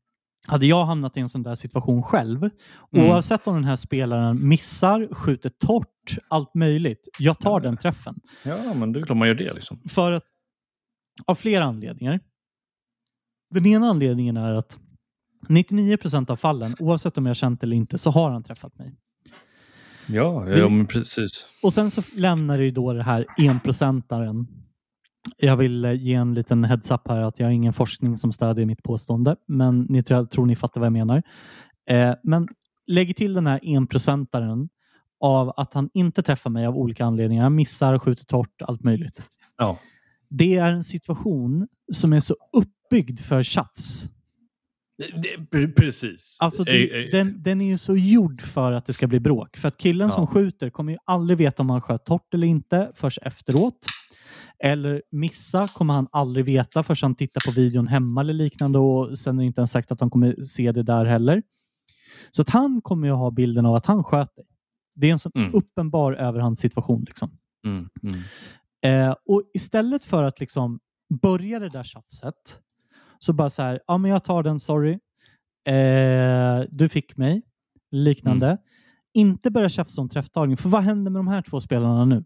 [0.47, 2.51] hade jag hamnat i en sån där situation själv,
[2.93, 3.07] Mm.
[3.11, 7.59] oavsett om den här spelaren missar, skjuter torrt, allt möjligt, jag tar Ja.
[7.61, 8.21] den träffen.
[8.43, 9.81] Ja, men det är klart man gör det liksom.
[9.89, 10.25] För att,
[11.27, 12.21] av flera anledningar.
[13.51, 14.79] Den ena anledningen är att
[15.49, 18.95] 99 procent av fallen, oavsett om jag känt eller inte, så har han träffat mig.
[20.07, 21.47] Ja, ja precis.
[21.63, 24.47] Och sen så lämnar det ju då det här enprocentaren.
[25.37, 28.67] Jag vill eh, ge en liten heads-up här att jag har ingen forskning som stödjer
[28.67, 31.23] mitt påstående, men ni tror, tror ni fattar vad jag menar.
[31.91, 32.49] Eh, men
[32.87, 34.69] lägger till den här enprocentaren
[35.21, 37.43] av att han inte träffar mig av olika anledningar.
[37.43, 39.23] Han missar, skjuter torrt, allt möjligt.
[39.59, 39.79] Ja.
[40.29, 44.05] Det är en situation som är så uppbyggd för tjafs.
[45.15, 46.39] Det, pre- precis.
[46.41, 49.57] Alltså, det, eh, den, den är ju så gjord för att det ska bli bråk.
[49.57, 50.27] För att killen som Ja.
[50.27, 53.79] skjuter kommer ju aldrig veta om han sköt torrt eller inte först efteråt.
[54.65, 59.19] Eller missa kommer han aldrig veta förrän han tittar på videon hemma eller liknande och
[59.19, 61.43] sen är det inte ens sagt att han kommer se det där heller.
[62.31, 64.45] Så att han kommer ju ha bilden av att han sköt dig.
[64.97, 65.55] Det är en sån Mm.
[65.55, 67.05] uppenbar överhandssituation.
[67.07, 67.31] Liksom.
[67.67, 68.21] Mm, mm.
[69.09, 70.81] Eh, och istället för att liksom
[71.23, 72.35] börja det där tjafset
[73.19, 74.93] så bara så här, ja men jag tar den, sorry.
[75.69, 77.43] Eh, du fick mig.
[77.91, 78.59] Liknande.
[79.15, 80.57] inte börja tjafsa om träfftagning.
[80.57, 82.25] För vad händer med de här två spelarna nu?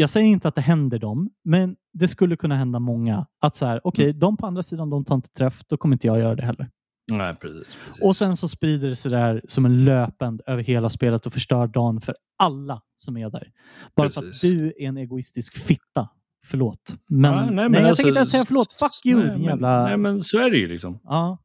[0.00, 3.26] Jag säger inte att det händer dem, men det skulle kunna hända många.
[3.40, 6.06] Att så här, okej, de på andra sidan, de tar inte träff, då kommer inte
[6.06, 6.70] jag göra det heller.
[7.12, 7.76] Nej, precis.
[7.86, 8.02] precis.
[8.02, 11.66] Och sen så sprider det sig där som en löpeld över hela spelet och förstör
[11.66, 13.52] dagen för alla som är där.
[13.96, 14.40] Bara Precis.
[14.40, 16.08] för att du är en egoistisk fitta.
[16.46, 16.94] Förlåt.
[17.08, 18.72] Men, Ja, nej, jag alltså, tänker inte ens säga förlåt.
[18.72, 19.84] Fuck you, nej, din men- jävla...
[19.84, 21.00] Nej, men så är det ju liksom.
[21.02, 21.38] Ja.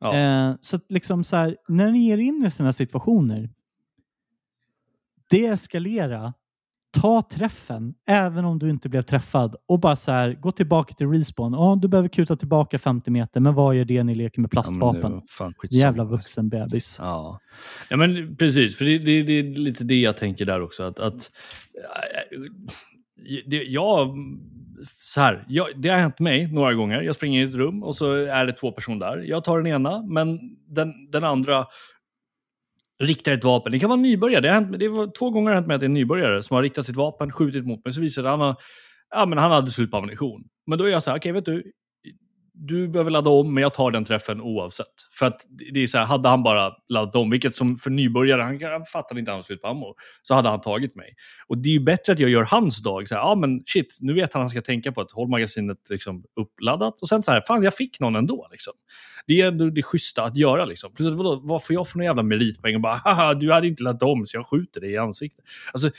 [0.00, 0.14] Ja.
[0.16, 3.50] Eh, så att liksom så här, när ni ger in i sådana situationer,
[5.30, 6.34] deeskalera,
[6.94, 11.08] ta träffen, även om du inte blev träffad och bara så här, gå tillbaka till
[11.08, 11.52] respawn.
[11.52, 14.48] Ja, du behöver kuta tillbaka 50 meter, men vad gör det när ni leker med
[14.48, 15.20] Ja, plastvapen?
[15.20, 15.52] skitsamma.
[15.70, 16.96] Jävla vuxen bebis.
[17.00, 17.40] Ja.
[17.90, 18.78] ja, men precis.
[18.78, 20.82] För det, det, det är lite det jag tänker där också.
[20.82, 21.30] Att, att,
[22.34, 22.40] äh,
[23.46, 24.16] det, jag,
[24.96, 27.02] så här, jag, det har hänt mig några gånger.
[27.02, 29.18] Jag springer in i ett rum och så är det två personer där.
[29.18, 30.38] Jag tar den ena, men
[30.68, 31.66] den, den andra
[33.02, 33.72] riktar ett vapen.
[33.72, 34.40] Det kan vara en nybörjare.
[34.40, 35.94] Det, har hänt, det var två gånger har det hänt mig att det är en
[35.94, 37.94] nybörjare som har riktat sitt vapen, skjutit mot mig.
[37.94, 38.56] Så visar det att han, har,
[39.14, 40.44] ja, men han hade slut på ammunition.
[40.66, 41.72] Men då är jag så här, okej, vet du,
[42.54, 44.86] du behöver ladda om, men jag tar den träffen oavsett.
[45.12, 45.40] För att
[45.72, 48.84] det är så här, hade han bara laddat om, vilket som för nybörjare, han, han
[48.84, 51.14] fattade inte hans slut på ammo, så hade han tagit mig.
[51.46, 53.08] Och det är ju bättre att jag gör hans dag.
[53.08, 55.28] Så här, ah, men shit, nu vet han att han ska tänka på att hålla
[55.28, 57.00] magasinet liksom uppladdat.
[57.00, 58.48] Och sen så här, fan jag fick någon ändå.
[58.50, 58.72] Liksom.
[59.26, 60.64] Det är ändå det schyssta att göra.
[60.64, 60.94] Liksom.
[60.94, 62.74] Plus, vadå, vad får jag för någon jävla meritpoäng?
[62.74, 65.44] Och bara, haha, du hade inte laddat om, så jag skjuter dig i ansiktet.
[65.72, 65.90] Alltså,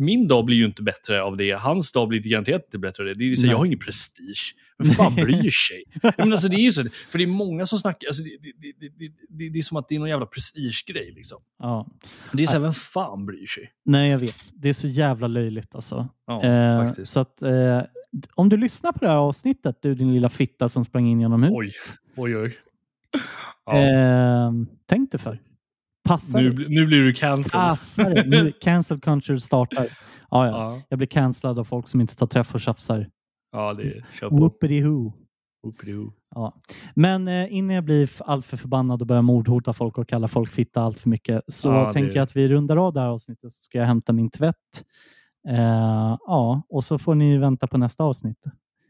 [0.00, 1.50] min dag blir ju inte bättre av det.
[1.52, 3.14] Hans dag blir garanterat inte bättre av det.
[3.14, 4.54] det är så, jag har ingen prestige.
[4.78, 5.84] Vem fan bryr sig?
[6.18, 8.88] Men alltså, det är ju så, för det är många som snackar, alltså, det, det,
[9.28, 11.12] det, det, är som att det är någon jävla prestigegrej.
[11.16, 11.38] Liksom.
[11.58, 11.88] Ja.
[12.32, 13.72] Det är så här, vem fan bryr sig?
[13.84, 14.52] Nej, jag vet.
[14.54, 16.08] Det är så jävla löjligt alltså.
[16.26, 17.82] Ja, Eh, så att, eh,
[18.34, 21.42] om du lyssnar på det här avsnittet, du din lilla fitta som sprang in genom
[21.42, 21.82] huset.
[22.16, 22.58] Oj, oj, oj.
[23.66, 23.78] Ja.
[23.78, 24.52] Eh,
[24.86, 25.38] tänk dig för.
[26.04, 27.62] Passa nu, nu blir du cancelled.
[27.70, 28.28] Passa dig.
[28.28, 29.86] Nu, cancel culture startar.
[30.30, 30.52] Ja, ja.
[30.52, 33.06] Ja, Jag blir cancellad av folk som inte tar träff och tjafsar.
[33.52, 34.36] ja det är, kör på.
[34.36, 35.12] Whoopity-hoo.
[35.62, 36.12] Whoopidoo.
[36.34, 36.54] Ja.
[36.94, 40.82] Men eh, innan jag blir alltför förbannad och börjar mordhota folk och kalla folk fitta
[40.82, 43.52] allt för mycket så Ja, det- tänker jag att vi rundar av det här avsnittet
[43.52, 44.56] så ska jag hämta min tvätt.
[45.48, 48.44] Eh, ja, och så får ni vänta på nästa avsnitt.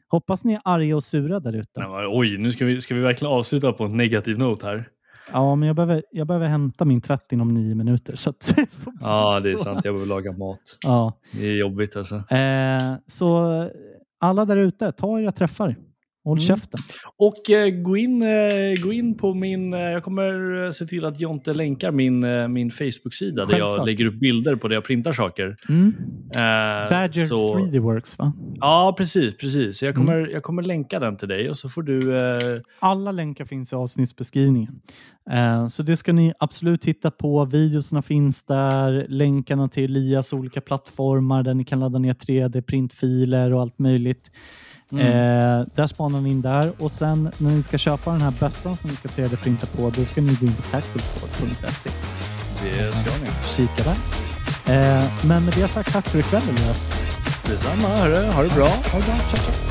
[0.09, 1.85] Hoppas ni är arga och sura där ute.
[2.11, 4.89] Oj, nu ska vi, ska vi verkligen avsluta på en negativ not här.
[5.33, 8.17] Ja, men jag behöver, jag behöver hämta min tvätt inom nio minuter.
[8.17, 8.35] Så
[9.01, 9.81] Ja, det är sant.
[9.85, 10.61] Jag behöver laga mat.
[10.83, 11.13] Ja.
[11.33, 12.15] Det är jobbigt alltså.
[12.15, 13.47] Eh, så
[14.21, 15.77] alla där ute, ta era träffar.
[16.25, 16.41] Håll Mm.
[16.47, 16.81] käften.
[17.17, 18.31] Och eh, gå, in, eh,
[18.85, 19.75] gå in på min...
[19.75, 23.87] Eh, jag kommer eh, se till att Jonte länkar min, eh, min Facebook-sida där jag
[23.87, 25.57] lägger upp bilder på där jag printar saker.
[25.69, 25.95] Mm.
[26.35, 28.33] Eh, Badger så- 3D Works, va?
[28.61, 29.37] Ja, precis.
[29.37, 29.83] precis.
[29.83, 32.21] Jag, kommer, jag kommer länka den till dig och så får du...
[32.79, 34.81] Alla länkar finns i avsnittsbeskrivningen.
[35.69, 37.45] Så det ska ni absolut titta på.
[37.45, 39.07] Videorna finns där.
[39.09, 44.31] Länkarna till Elias olika plattformar där ni kan ladda ner 3D-printfiler och allt möjligt.
[44.93, 45.07] Mm.
[45.07, 48.77] Eh, där spanar ni in där och sen när ni ska köpa den här bössan
[48.77, 51.91] som ni ska 3D-printa på då ska ni gå in på tacticalstore.se
[52.63, 53.31] det ska ni.
[53.57, 53.97] kika där.
[54.75, 56.85] Eh, men med det sagt, tack för ikväll Elias.
[57.49, 57.89] Detsamma.
[57.89, 58.25] Ha det bra.
[58.33, 58.69] Ha det bra.
[58.91, 59.21] Ciao, ciao.
[59.33, 59.70] Ja, ja.